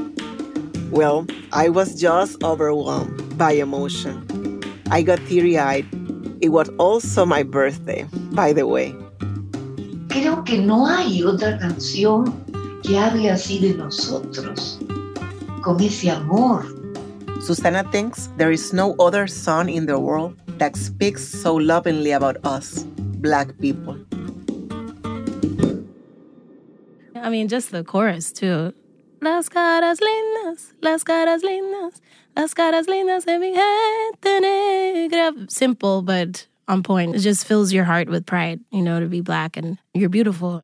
Well, 0.92 1.26
I 1.52 1.70
was 1.70 2.00
just 2.00 2.44
overwhelmed 2.44 3.38
by 3.38 3.54
emotion. 3.54 4.62
I 4.92 5.02
got 5.02 5.20
teary 5.28 5.58
eyed. 5.58 5.86
It 6.42 6.50
was 6.50 6.70
also 6.78 7.26
my 7.26 7.42
birthday, 7.44 8.06
by 8.34 8.54
the 8.54 8.68
way. 8.68 8.94
Creo 10.52 10.64
que 10.64 10.68
no 10.68 10.86
hay 10.86 11.24
otra 11.24 11.58
canción 11.58 12.26
que 12.84 13.00
hable 13.00 13.30
así 13.30 13.60
de 13.60 13.74
nosotros, 13.74 14.80
con 15.62 15.80
ese 15.80 16.12
amor. 16.12 16.66
Susana 17.40 17.90
thinks 17.90 18.30
there 18.36 18.52
is 18.52 18.74
no 18.74 18.94
other 19.00 19.30
song 19.30 19.70
in 19.70 19.86
the 19.86 19.98
world 19.98 20.36
that 20.58 20.76
speaks 20.76 21.24
so 21.24 21.56
lovingly 21.56 22.12
about 22.12 22.36
us, 22.44 22.84
black 23.22 23.58
people. 23.60 23.96
I 27.16 27.30
mean, 27.30 27.48
just 27.48 27.72
the 27.72 27.86
chorus 27.86 28.34
too. 28.34 28.74
Las 29.22 29.48
caras 29.48 30.00
lindas, 30.02 30.74
las 30.82 31.06
caras 31.06 31.44
lindas, 31.44 32.02
las 32.36 32.54
caras 32.54 32.88
lindas 32.88 33.24
de 33.24 33.40
mi 33.40 33.54
gente 33.54 34.42
negra. 34.42 35.32
Simple, 35.48 36.02
but 36.02 36.46
on 36.72 36.84
point. 36.84 37.16
It 37.16 37.20
just 37.20 37.46
fills 37.46 37.74
your 37.74 37.84
heart 37.84 38.08
with 38.10 38.26
pride, 38.26 38.62
you 38.72 38.82
know, 38.82 39.00
to 39.00 39.08
be 39.08 39.22
black 39.22 39.58
and 39.58 39.78
you're 39.94 40.10
beautiful. 40.10 40.64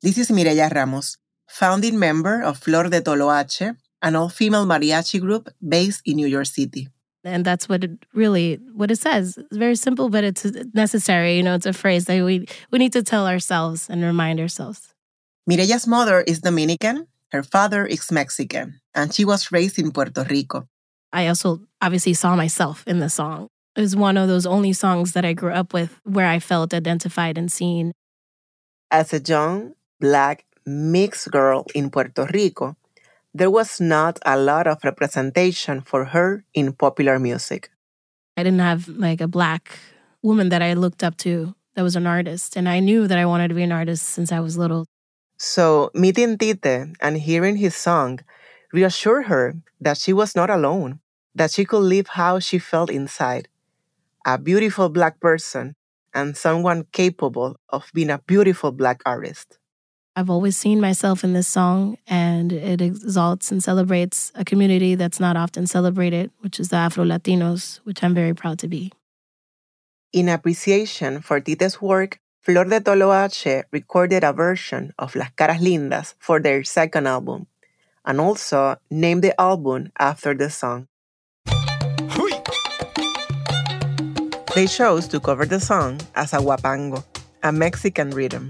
This 0.00 0.16
is 0.16 0.30
Mireya 0.30 0.72
Ramos, 0.72 1.18
founding 1.48 1.98
member 1.98 2.42
of 2.42 2.58
Flor 2.58 2.84
de 2.88 3.00
Toloache, 3.00 3.76
an 4.00 4.14
all-female 4.14 4.64
mariachi 4.64 5.20
group 5.20 5.48
based 5.60 6.02
in 6.06 6.16
New 6.16 6.28
York 6.28 6.46
City. 6.46 6.88
And 7.24 7.44
that's 7.44 7.68
what 7.68 7.82
it 7.82 7.90
really 8.14 8.60
what 8.72 8.90
it 8.90 8.98
says. 9.00 9.36
It's 9.36 9.56
very 9.56 9.74
simple, 9.74 10.08
but 10.08 10.22
it's 10.22 10.46
necessary. 10.72 11.36
You 11.36 11.42
know, 11.42 11.56
it's 11.56 11.66
a 11.66 11.72
phrase 11.72 12.04
that 12.06 12.24
we 12.24 12.46
we 12.70 12.78
need 12.78 12.92
to 12.92 13.02
tell 13.02 13.26
ourselves 13.26 13.90
and 13.90 14.02
remind 14.02 14.38
ourselves. 14.38 14.94
Mireya's 15.50 15.86
mother 15.86 16.22
is 16.22 16.40
Dominican, 16.40 17.08
her 17.32 17.42
father 17.42 17.84
is 17.84 18.12
Mexican, 18.12 18.80
and 18.94 19.12
she 19.12 19.24
was 19.24 19.50
raised 19.50 19.78
in 19.78 19.90
Puerto 19.90 20.24
Rico. 20.30 20.68
I 21.12 21.26
also 21.26 21.60
obviously 21.82 22.14
saw 22.14 22.36
myself 22.36 22.84
in 22.86 23.00
the 23.00 23.10
song. 23.10 23.48
It 23.78 23.82
was 23.82 23.94
one 23.94 24.16
of 24.16 24.26
those 24.26 24.44
only 24.44 24.72
songs 24.72 25.12
that 25.12 25.24
I 25.24 25.34
grew 25.34 25.52
up 25.52 25.72
with 25.72 26.00
where 26.02 26.26
I 26.26 26.40
felt 26.40 26.74
identified 26.74 27.38
and 27.38 27.46
seen. 27.46 27.92
As 28.90 29.12
a 29.12 29.20
young, 29.20 29.74
black, 30.00 30.44
mixed 30.66 31.30
girl 31.30 31.64
in 31.76 31.88
Puerto 31.88 32.26
Rico, 32.34 32.74
there 33.32 33.52
was 33.52 33.80
not 33.80 34.18
a 34.26 34.36
lot 34.36 34.66
of 34.66 34.82
representation 34.82 35.80
for 35.80 36.06
her 36.06 36.44
in 36.54 36.72
popular 36.72 37.20
music. 37.20 37.70
I 38.36 38.42
didn't 38.42 38.66
have 38.66 38.88
like 38.88 39.20
a 39.20 39.28
black 39.28 39.78
woman 40.22 40.48
that 40.48 40.60
I 40.60 40.72
looked 40.72 41.04
up 41.04 41.16
to 41.18 41.54
that 41.76 41.82
was 41.82 41.94
an 41.94 42.08
artist. 42.08 42.56
And 42.56 42.68
I 42.68 42.80
knew 42.80 43.06
that 43.06 43.16
I 43.16 43.26
wanted 43.26 43.46
to 43.46 43.54
be 43.54 43.62
an 43.62 43.70
artist 43.70 44.08
since 44.08 44.32
I 44.32 44.40
was 44.40 44.58
little. 44.58 44.86
So, 45.36 45.92
meeting 45.94 46.36
Tite 46.36 46.96
and 47.00 47.16
hearing 47.16 47.54
his 47.58 47.76
song 47.76 48.18
reassured 48.72 49.26
her 49.26 49.54
that 49.80 49.98
she 49.98 50.12
was 50.12 50.34
not 50.34 50.50
alone, 50.50 50.98
that 51.32 51.52
she 51.52 51.64
could 51.64 51.86
live 51.86 52.08
how 52.08 52.40
she 52.40 52.58
felt 52.58 52.90
inside 52.90 53.46
a 54.26 54.38
beautiful 54.38 54.88
black 54.88 55.20
person 55.20 55.74
and 56.14 56.36
someone 56.36 56.86
capable 56.92 57.56
of 57.68 57.90
being 57.94 58.10
a 58.10 58.18
beautiful 58.26 58.72
black 58.72 59.02
artist. 59.06 59.58
I've 60.16 60.30
always 60.30 60.56
seen 60.56 60.80
myself 60.80 61.22
in 61.22 61.32
this 61.32 61.46
song, 61.46 61.96
and 62.08 62.52
it 62.52 62.80
exalts 62.80 63.52
and 63.52 63.62
celebrates 63.62 64.32
a 64.34 64.44
community 64.44 64.96
that's 64.96 65.20
not 65.20 65.36
often 65.36 65.68
celebrated, 65.68 66.32
which 66.40 66.58
is 66.58 66.70
the 66.70 66.76
Afro 66.76 67.04
Latinos, 67.04 67.78
which 67.84 68.02
I'm 68.02 68.14
very 68.14 68.34
proud 68.34 68.58
to 68.58 68.68
be. 68.68 68.90
In 70.12 70.28
appreciation 70.28 71.20
for 71.20 71.38
Tite's 71.38 71.80
work, 71.80 72.18
Flor 72.40 72.64
de 72.64 72.80
Toloache 72.80 73.64
recorded 73.70 74.24
a 74.24 74.32
version 74.32 74.92
of 74.98 75.14
Las 75.14 75.30
Caras 75.36 75.60
Lindas 75.60 76.14
for 76.18 76.40
their 76.40 76.64
second 76.64 77.06
album, 77.06 77.46
and 78.04 78.20
also 78.20 78.76
named 78.90 79.22
the 79.22 79.38
album 79.40 79.92
after 80.00 80.34
the 80.34 80.50
song. 80.50 80.88
They 84.58 84.66
chose 84.66 85.06
to 85.14 85.20
cover 85.20 85.46
the 85.46 85.60
song 85.60 86.00
as 86.16 86.32
a 86.32 86.38
huapango, 86.38 87.04
a 87.44 87.52
Mexican 87.52 88.10
rhythm. 88.10 88.48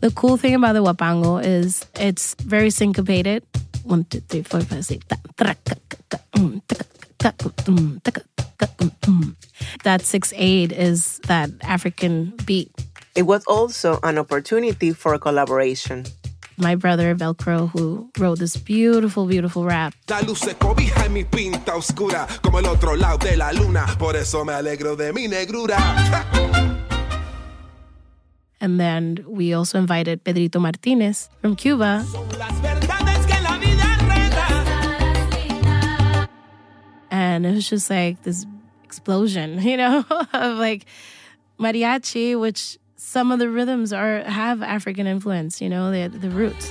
The 0.00 0.10
cool 0.10 0.36
thing 0.36 0.56
about 0.56 0.72
the 0.72 0.82
huapango 0.82 1.38
is 1.38 1.86
it's 1.94 2.34
very 2.42 2.70
syncopated. 2.70 3.46
One, 3.84 4.02
two, 4.10 4.18
three, 4.26 4.42
four, 4.42 4.60
five, 4.62 4.84
six. 4.84 5.06
That 9.84 10.02
six 10.02 10.32
eight 10.34 10.72
is 10.72 11.20
that 11.28 11.50
African 11.62 12.34
beat. 12.44 12.72
It 13.14 13.22
was 13.22 13.44
also 13.46 14.00
an 14.02 14.18
opportunity 14.18 14.92
for 14.92 15.16
collaboration. 15.16 16.06
My 16.56 16.74
brother 16.74 17.14
Velcro, 17.14 17.70
who 17.70 18.10
wrote 18.18 18.38
this 18.38 18.56
beautiful, 18.56 19.26
beautiful 19.26 19.64
rap. 19.64 19.94
La 20.08 20.20
luz 20.20 20.40
se 20.40 20.54
cobija 20.54 21.06
en 21.06 21.12
mi 21.12 21.24
pinta 21.24 21.74
oscura, 21.74 22.26
como 22.42 22.58
el 22.58 22.66
otro 22.66 22.94
lado 22.96 23.18
de 23.18 23.36
la 23.36 23.52
luna. 23.52 23.86
Por 23.98 24.16
eso 24.16 24.44
me 24.44 24.52
alegro 24.52 24.96
de 24.96 25.12
mi 25.12 25.28
negrura. 25.28 25.76
And 28.62 28.78
then 28.78 29.24
we 29.26 29.54
also 29.54 29.76
invited 29.76 30.22
Pedrito 30.22 30.60
Martinez 30.60 31.28
from 31.40 31.56
Cuba. 31.56 32.06
And 37.10 37.44
it 37.44 37.54
was 37.54 37.68
just 37.68 37.90
like 37.90 38.22
this 38.22 38.46
explosion, 38.84 39.60
you 39.66 39.76
know, 39.76 40.04
of 40.32 40.58
like 40.58 40.84
mariachi, 41.58 42.38
which 42.38 42.78
some 43.02 43.32
of 43.32 43.38
the 43.40 43.50
rhythms 43.50 43.92
are 43.92 44.22
have 44.22 44.62
African 44.62 45.06
influence, 45.06 45.60
you 45.60 45.68
know, 45.68 45.90
the 45.90 46.06
the 46.06 46.30
roots. 46.30 46.70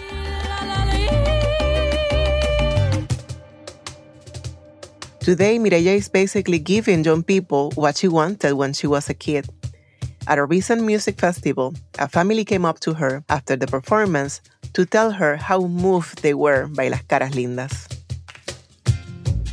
Today, 5.20 5.60
Mireya 5.60 5.98
is 5.98 6.10
basically 6.10 6.58
giving 6.58 7.04
young 7.04 7.22
people 7.22 7.72
what 7.76 7.98
she 7.98 8.08
wanted 8.08 8.54
when 8.54 8.74
she 8.74 8.88
was 8.88 9.10
a 9.10 9.14
kid. 9.14 9.46
At 10.26 10.40
a 10.40 10.46
recent 10.46 10.82
music 10.82 11.20
festival, 11.20 11.76
a 12.00 12.08
family 12.08 12.44
came 12.44 12.66
up 12.66 12.80
to 12.82 12.94
her 12.96 13.24
after 13.30 13.56
the 13.56 13.68
performance 13.68 14.42
to 14.74 14.86
tell 14.86 15.12
her 15.12 15.36
how 15.36 15.68
moved 15.68 16.24
they 16.24 16.34
were 16.34 16.68
by 16.68 16.88
Las 16.88 17.04
Caras 17.04 17.36
Lindas. 17.36 17.86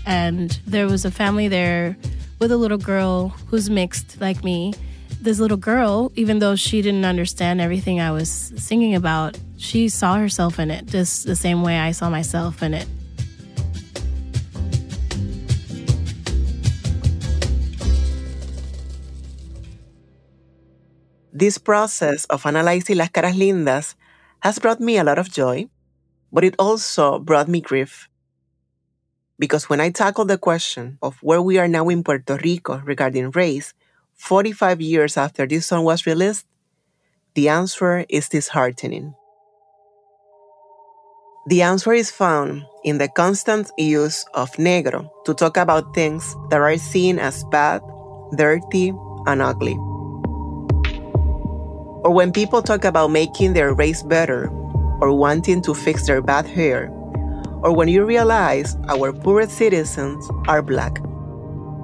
And 0.07 0.59
there 0.67 0.87
was 0.87 1.05
a 1.05 1.11
family 1.11 1.49
there 1.49 1.99
with 2.39 2.51
a 2.51 2.57
little 2.57 2.79
girl 2.79 3.29
who's 3.49 3.69
mixed 3.69 4.21
like 4.23 4.43
me. 4.43 4.73
This 5.21 5.41
little 5.41 5.57
girl, 5.57 6.13
even 6.15 6.39
though 6.39 6.55
she 6.55 6.81
didn't 6.81 7.05
understand 7.05 7.61
everything 7.61 8.01
I 8.01 8.13
was 8.13 8.31
singing 8.57 8.95
about, 8.95 9.37
she 9.57 9.89
saw 9.89 10.17
herself 10.17 10.61
in 10.61 10.71
it 10.71 10.87
just 10.87 11.27
the 11.27 11.35
same 11.35 11.63
way 11.63 11.79
I 11.79 11.91
saw 11.91 12.09
myself 12.09 12.63
in 12.63 12.73
it. 12.73 12.87
This 21.33 21.59
process 21.59 22.25
of 22.27 22.47
analyzing 22.47 22.97
Las 22.97 23.11
Caras 23.11 23.35
Lindas 23.35 23.95
has 24.41 24.59
brought 24.59 24.81
me 24.81 24.99
a 24.99 25.05
lot 25.05 25.19
of 25.19 25.31
joy, 25.31 25.69
but 26.33 26.45
it 26.45 26.55
also 26.59 27.19
brought 27.19 27.49
me 27.49 27.61
grief. 27.61 28.09
Because 29.39 29.69
when 29.69 29.81
I 29.81 29.91
tackle 29.91 30.25
the 30.25 30.39
question 30.39 30.99
of 31.03 31.19
where 31.23 31.43
we 31.43 31.59
are 31.59 31.69
now 31.69 31.89
in 31.91 32.03
Puerto 32.03 32.39
Rico 32.43 32.79
regarding 32.85 33.31
race, 33.31 33.75
45 34.19 34.81
years 34.81 35.17
after 35.17 35.47
this 35.47 35.67
song 35.67 35.85
was 35.85 36.05
released, 36.05 36.45
the 37.35 37.49
answer 37.49 38.05
is 38.09 38.29
disheartening. 38.29 39.15
The 41.47 41.63
answer 41.63 41.93
is 41.93 42.11
found 42.11 42.65
in 42.85 42.99
the 42.99 43.09
constant 43.09 43.71
use 43.79 44.27
of 44.35 44.51
negro 44.53 45.09
to 45.25 45.33
talk 45.33 45.57
about 45.57 45.95
things 45.95 46.37
that 46.51 46.61
are 46.61 46.77
seen 46.77 47.19
as 47.19 47.45
bad, 47.45 47.81
dirty, 48.37 48.93
and 49.27 49.41
ugly. 49.41 49.77
Or 52.05 52.11
when 52.13 52.33
people 52.33 52.61
talk 52.61 52.85
about 52.85 53.11
making 53.11 53.55
their 53.55 53.73
race 53.73 54.03
better, 54.03 54.51
or 55.01 55.13
wanting 55.17 55.63
to 55.63 55.75
fix 55.75 56.07
their 56.07 56.21
bad 56.21 56.45
hair, 56.45 56.91
or 57.63 57.73
when 57.73 57.89
you 57.89 58.05
realize 58.05 58.77
our 58.89 59.13
poorest 59.13 59.57
citizens 59.57 60.29
are 60.49 60.61
black, 60.61 60.99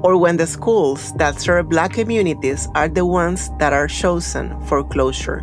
or 0.04 0.16
when 0.16 0.36
the 0.36 0.46
schools 0.46 1.12
that 1.14 1.40
serve 1.40 1.68
black 1.68 1.92
communities 1.94 2.68
are 2.76 2.88
the 2.88 3.04
ones 3.04 3.50
that 3.58 3.72
are 3.72 3.88
chosen 3.88 4.54
for 4.66 4.84
closure, 4.84 5.42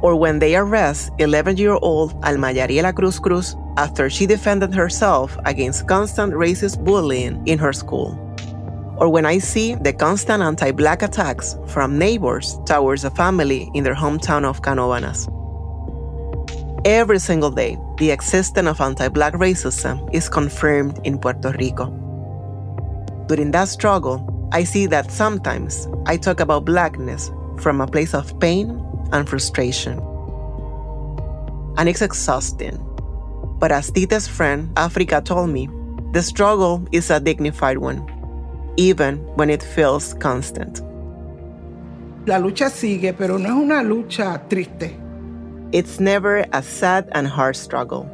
or 0.00 0.16
when 0.16 0.40
they 0.40 0.56
arrest 0.56 1.12
11 1.18 1.58
year 1.58 1.78
old 1.82 2.12
Alma 2.24 2.48
Yariela 2.48 2.92
Cruz 2.96 3.20
Cruz 3.20 3.54
after 3.76 4.10
she 4.10 4.26
defended 4.26 4.74
herself 4.74 5.38
against 5.44 5.86
constant 5.86 6.32
racist 6.32 6.82
bullying 6.82 7.46
in 7.46 7.58
her 7.58 7.72
school 7.72 8.18
or 9.02 9.08
when 9.08 9.26
I 9.26 9.38
see 9.38 9.74
the 9.74 9.92
constant 9.92 10.42
anti 10.42 10.70
black 10.70 11.02
attacks 11.02 11.56
from 11.66 11.98
neighbors 11.98 12.58
towards 12.66 13.04
a 13.04 13.10
family 13.10 13.68
in 13.74 13.84
their 13.84 13.96
hometown 13.96 14.44
of 14.44 14.62
Canovanas. 14.62 15.26
Every 16.84 17.18
single 17.18 17.50
day, 17.50 17.78
the 17.98 18.12
existence 18.12 18.68
of 18.68 18.80
anti 18.80 19.08
black 19.08 19.34
racism 19.34 20.08
is 20.14 20.28
confirmed 20.28 21.00
in 21.04 21.18
Puerto 21.18 21.52
Rico. 21.58 21.90
During 23.28 23.50
that 23.52 23.68
struggle, 23.68 24.48
I 24.52 24.64
see 24.64 24.86
that 24.86 25.10
sometimes 25.10 25.88
I 26.06 26.16
talk 26.16 26.40
about 26.40 26.64
blackness 26.64 27.30
from 27.58 27.80
a 27.80 27.86
place 27.86 28.14
of 28.14 28.38
pain 28.40 28.70
and 29.12 29.28
frustration. 29.28 29.98
And 31.76 31.88
it's 31.88 32.02
exhausting. 32.02 32.78
But 33.58 33.72
as 33.72 33.90
Tite's 33.90 34.26
friend 34.26 34.70
Africa 34.76 35.22
told 35.24 35.50
me, 35.50 35.68
the 36.12 36.22
struggle 36.22 36.86
is 36.92 37.10
a 37.10 37.20
dignified 37.20 37.78
one 37.78 38.06
even 38.76 39.18
when 39.36 39.50
it 39.50 39.62
feels 39.62 40.14
constant. 40.14 40.80
La 42.26 42.38
lucha 42.38 42.70
sigue, 42.70 43.12
pero 43.16 43.38
no 43.38 43.48
es 43.48 43.54
una 43.54 43.82
lucha 43.82 44.48
triste. 44.48 44.96
It's 45.72 46.00
never 46.00 46.46
a 46.52 46.62
sad 46.62 47.08
and 47.12 47.26
hard 47.26 47.56
struggle. 47.56 48.08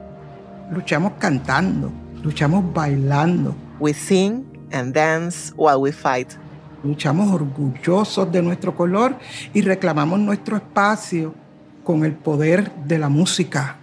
Luchamos 0.72 1.12
cantando, 1.18 1.92
luchamos 2.22 2.72
bailando. 2.72 3.54
We 3.80 3.92
sing 3.92 4.47
and 4.72 4.94
dance 4.94 5.52
while 5.56 5.80
we 5.80 5.92
fight. 5.92 6.36
Luchamos 6.84 7.32
orgullosos 7.32 8.30
de 8.30 8.42
nuestro 8.42 8.74
color 8.74 9.16
y 9.52 9.62
reclamamos 9.62 10.20
nuestro 10.20 10.56
espacio 10.56 11.34
con 11.84 12.04
el 12.04 12.14
poder 12.14 12.70
de 12.86 12.98
la 12.98 13.08
música. 13.08 13.76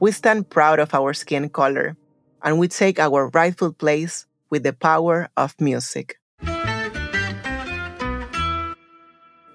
We 0.00 0.12
stand 0.12 0.48
proud 0.48 0.80
of 0.80 0.94
our 0.94 1.14
skin 1.14 1.48
color 1.48 1.96
and 2.42 2.58
we 2.58 2.68
take 2.68 2.98
our 2.98 3.28
rightful 3.28 3.72
place 3.72 4.26
with 4.50 4.62
the 4.62 4.72
power 4.72 5.28
of 5.36 5.54
music. 5.60 6.18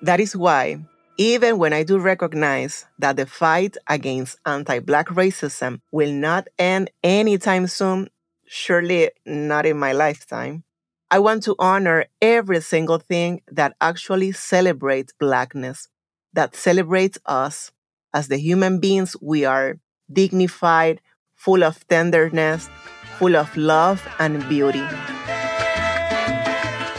That 0.02 0.20
is 0.20 0.36
why, 0.36 0.80
even 1.18 1.58
when 1.58 1.72
I 1.72 1.84
do 1.84 1.98
recognize 1.98 2.86
that 3.00 3.16
the 3.16 3.26
fight 3.26 3.78
against 3.88 4.38
anti 4.46 4.80
black 4.80 5.08
racism 5.08 5.80
will 5.92 6.12
not 6.12 6.50
end 6.60 6.92
anytime 7.04 7.68
soon, 7.68 8.10
surely 8.54 9.10
not 9.26 9.66
in 9.66 9.78
my 9.78 9.92
lifetime, 9.92 10.63
I 11.10 11.18
want 11.18 11.42
to 11.44 11.56
honor 11.58 12.06
every 12.22 12.62
single 12.62 13.00
thing 13.00 13.42
that 13.52 13.76
actually 13.82 14.32
celebrates 14.32 15.12
blackness, 15.20 15.88
that 16.34 16.56
celebrates 16.56 17.18
us 17.26 17.72
as 18.13 18.28
the 18.28 18.38
human 18.38 18.80
beings 18.80 19.16
we 19.22 19.44
are, 19.44 19.80
dignified, 20.12 21.02
full 21.34 21.63
of 21.63 21.86
tenderness, 21.88 22.69
full 23.17 23.36
of 23.36 23.56
love 23.58 24.08
and 24.19 24.48
beauty. 24.48 24.86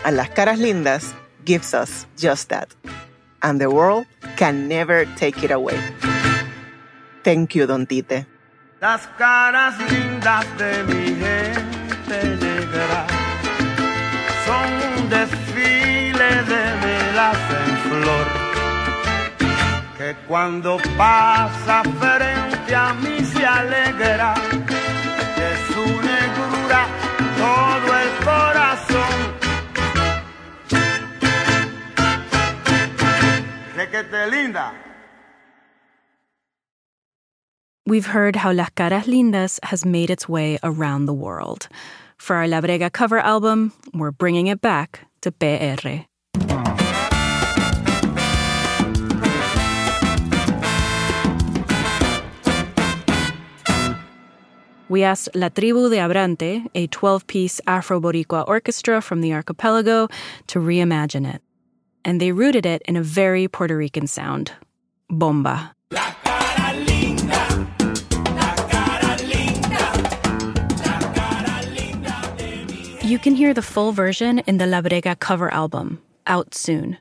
And 0.05 0.16
Las 0.16 0.31
Caras 0.31 0.59
Lindas 0.59 1.14
gives 1.45 1.72
us 1.72 2.07
just 2.16 2.49
that. 2.49 2.74
And 3.43 3.61
the 3.61 3.70
world 3.70 4.07
can 4.37 4.66
never 4.68 5.07
take 5.16 5.43
it 5.45 5.53
away. 5.53 5.78
Thank 7.22 7.55
you, 7.55 7.66
Don 7.66 7.87
Tite. 7.87 8.26
Las 8.81 9.07
caras 9.16 9.78
lindas 9.78 10.14
de 10.25 10.83
mi 10.85 11.05
gente 11.20 12.37
negra 12.41 13.05
son 14.47 14.68
un 14.97 15.11
desfile 15.11 16.31
de 16.51 16.64
velas 16.83 17.37
en 17.61 17.77
flor 17.91 18.27
que 19.99 20.16
cuando 20.27 20.79
pasa 20.97 21.83
frente 22.01 22.75
a 22.75 22.95
mí 22.95 23.22
se 23.22 23.45
alegra 23.45 24.33
de 25.37 25.51
su 25.75 25.85
negrura 25.85 26.87
todo 27.37 27.99
el 27.99 28.11
corazón. 28.25 29.14
Requete 33.77 34.27
linda. 34.31 34.72
We've 37.87 38.07
heard 38.07 38.37
how 38.37 38.51
Las 38.51 38.70
Caras 38.70 39.05
Lindas 39.05 39.61
has 39.62 39.85
made 39.85 40.09
its 40.09 40.26
way 40.26 40.59
around 40.62 41.05
the 41.05 41.12
world. 41.12 41.68
For 42.16 42.37
our 42.37 42.49
La 42.49 42.62
Brega 42.62 42.91
cover 42.91 43.18
album, 43.18 43.74
we're 43.93 44.11
bringing 44.11 44.47
it 44.47 44.62
back 44.62 45.01
to 45.20 45.30
PR. 45.30 46.07
We 54.89 55.03
asked 55.03 55.35
La 55.35 55.51
Tribu 55.51 55.91
de 55.91 55.99
Abrante, 55.99 56.66
a 56.74 56.87
12 56.87 57.26
piece 57.26 57.61
Afro 57.66 58.01
Boricua 58.01 58.49
orchestra 58.49 59.03
from 59.03 59.20
the 59.20 59.35
archipelago, 59.35 60.09
to 60.47 60.59
reimagine 60.59 61.35
it. 61.35 61.43
And 62.03 62.18
they 62.18 62.32
rooted 62.32 62.64
it 62.64 62.80
in 62.87 62.97
a 62.97 63.03
very 63.03 63.47
Puerto 63.47 63.76
Rican 63.76 64.07
sound 64.07 64.53
bomba. 65.11 65.74
You 73.15 73.21
can 73.21 73.37
hear 73.37 73.55
the 73.55 73.62
full 73.62 73.93
version 73.93 74.41
in 74.41 74.59
the 74.59 74.67
La 74.67 74.83
Brega 74.83 75.17
cover 75.17 75.49
album, 75.55 76.03
out 76.27 76.53
soon. 76.53 76.99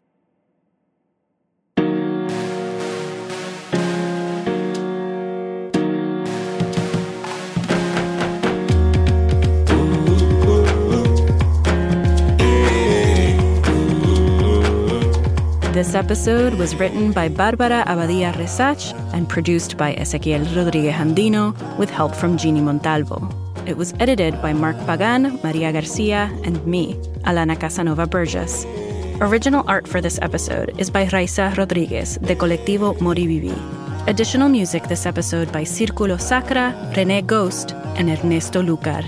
This 15.73 15.95
episode 15.95 16.53
was 16.53 16.75
written 16.75 17.11
by 17.11 17.27
Barbara 17.27 17.83
Abadia 17.87 18.33
Rexach 18.33 18.93
and 19.15 19.27
produced 19.27 19.77
by 19.77 19.95
Ezequiel 19.95 20.45
Rodriguez 20.55 20.93
Andino 20.93 21.55
with 21.79 21.89
help 21.89 22.13
from 22.13 22.37
Jeannie 22.37 22.61
Montalvo. 22.61 23.42
It 23.65 23.77
was 23.77 23.93
edited 23.99 24.41
by 24.41 24.51
Mark 24.51 24.75
Pagan, 24.85 25.39
Maria 25.41 25.71
Garcia, 25.71 26.29
and 26.43 26.65
me, 26.67 26.95
Alana 27.23 27.57
Casanova 27.57 28.05
Burgess. 28.05 28.65
Original 29.21 29.63
art 29.67 29.87
for 29.87 30.01
this 30.01 30.19
episode 30.21 30.77
is 30.77 30.89
by 30.89 31.05
Raiza 31.05 31.55
Rodriguez, 31.55 32.17
de 32.17 32.35
Colectivo 32.35 32.93
Morivivi. 32.99 33.55
Additional 34.07 34.49
music 34.49 34.83
this 34.89 35.05
episode 35.05 35.49
by 35.53 35.63
Círculo 35.63 36.19
Sacra, 36.19 36.75
René 36.93 37.25
Ghost, 37.25 37.71
and 37.95 38.09
Ernesto 38.09 38.61
Lucar. 38.61 39.03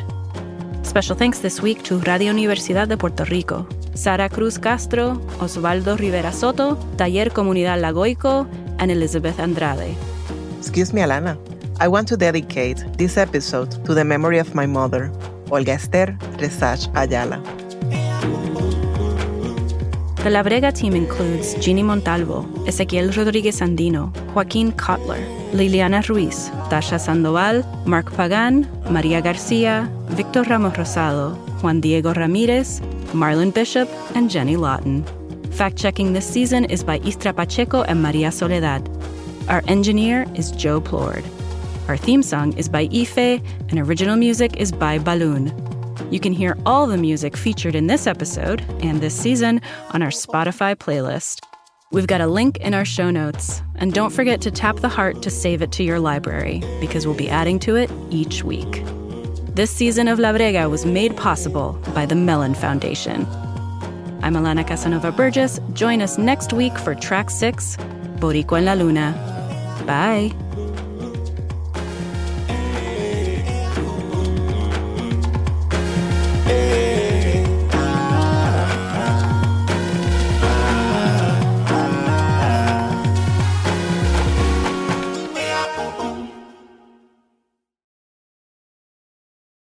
Special 0.83 1.17
thanks 1.17 1.39
this 1.39 1.61
week 1.61 1.83
to 1.83 1.99
Radio 1.99 2.31
Universidad 2.31 2.87
de 2.87 2.95
Puerto 2.95 3.25
Rico, 3.25 3.67
Sara 3.93 4.29
Cruz 4.29 4.57
Castro, 4.57 5.19
Osvaldo 5.41 5.97
Rivera 5.97 6.31
Soto, 6.31 6.77
Taller 6.95 7.29
Comunidad 7.29 7.81
La 7.81 7.91
Goyco, 7.91 8.47
and 8.79 8.89
Elizabeth 8.89 9.37
Andrade. 9.37 9.97
Excuse 10.59 10.93
me, 10.93 11.01
Alana. 11.01 11.37
I 11.77 11.89
want 11.89 12.07
to 12.07 12.15
dedicate 12.15 12.85
this 12.97 13.17
episode 13.17 13.83
to 13.83 13.93
the 13.93 14.05
memory 14.05 14.39
of 14.39 14.55
my 14.55 14.65
mother, 14.65 15.11
Olga 15.51 15.73
Esther 15.73 16.17
Rexach 16.39 16.87
Ayala. 16.95 17.41
The 20.23 20.29
La 20.29 20.41
Brega 20.41 20.73
team 20.73 20.95
includes 20.95 21.53
Jeannie 21.55 21.83
Montalvo, 21.83 22.43
Ezequiel 22.65 23.15
Rodriguez 23.17 23.59
Andino, 23.59 24.09
Joaquin 24.33 24.71
Kotler, 24.71 25.19
Liliana 25.51 26.01
Ruiz, 26.07 26.49
Tasha 26.69 26.97
Sandoval, 26.97 27.61
Mark 27.85 28.09
Pagan, 28.13 28.65
Maria 28.89 29.21
Garcia, 29.21 29.91
Victor 30.11 30.43
Ramos 30.43 30.77
Rosado, 30.77 31.35
Juan 31.61 31.81
Diego 31.81 32.13
Ramirez, 32.13 32.79
Marlon 33.13 33.53
Bishop, 33.53 33.89
and 34.15 34.31
Jenny 34.31 34.55
Lawton. 34.55 35.03
Fact 35.51 35.75
checking 35.75 36.13
this 36.13 36.25
season 36.25 36.63
is 36.65 36.85
by 36.85 36.99
Istra 36.99 37.33
Pacheco 37.33 37.83
and 37.83 38.01
Maria 38.01 38.31
Soledad. 38.31 38.89
Our 39.49 39.61
engineer 39.67 40.25
is 40.35 40.51
Joe 40.51 40.79
Plourde. 40.79 41.34
Our 41.87 41.97
theme 41.97 42.23
song 42.23 42.57
is 42.57 42.67
by 42.67 42.89
Ife, 42.91 43.17
and 43.69 43.77
original 43.77 44.15
music 44.15 44.57
is 44.57 44.71
by 44.71 44.97
Balún. 44.97 45.53
You 46.11 46.19
can 46.19 46.33
hear 46.33 46.57
all 46.65 46.87
the 46.87 46.97
music 46.97 47.37
featured 47.37 47.75
in 47.75 47.85
this 47.85 48.07
episode 48.07 48.61
and 48.81 49.01
this 49.01 49.13
season 49.13 49.61
on 49.91 50.01
our 50.01 50.09
Spotify 50.09 50.75
playlist. 50.75 51.41
We've 51.91 52.07
got 52.07 52.21
a 52.21 52.27
link 52.27 52.57
in 52.57 52.73
our 52.73 52.85
show 52.85 53.11
notes. 53.11 53.61
And 53.75 53.93
don't 53.93 54.11
forget 54.11 54.41
to 54.41 54.51
tap 54.51 54.77
the 54.77 54.89
heart 54.89 55.21
to 55.21 55.29
save 55.29 55.61
it 55.61 55.71
to 55.73 55.83
your 55.83 55.99
library, 55.99 56.63
because 56.79 57.05
we'll 57.05 57.15
be 57.15 57.29
adding 57.29 57.59
to 57.59 57.75
it 57.75 57.91
each 58.09 58.43
week. 58.43 58.81
This 59.53 59.69
season 59.69 60.07
of 60.07 60.17
La 60.17 60.33
Brega 60.33 60.69
was 60.69 60.87
made 60.87 61.15
possible 61.15 61.79
by 61.93 62.07
the 62.07 62.15
Mellon 62.15 62.55
Foundation. 62.55 63.27
I'm 64.23 64.33
Alana 64.33 64.65
Casanova 64.65 65.11
Burgess. 65.11 65.59
Join 65.73 66.01
us 66.01 66.17
next 66.17 66.51
week 66.51 66.75
for 66.79 66.95
track 66.95 67.29
six, 67.29 67.77
Boricua 68.17 68.57
en 68.57 68.65
la 68.65 68.73
Luna. 68.73 69.13
Bye. 69.85 70.33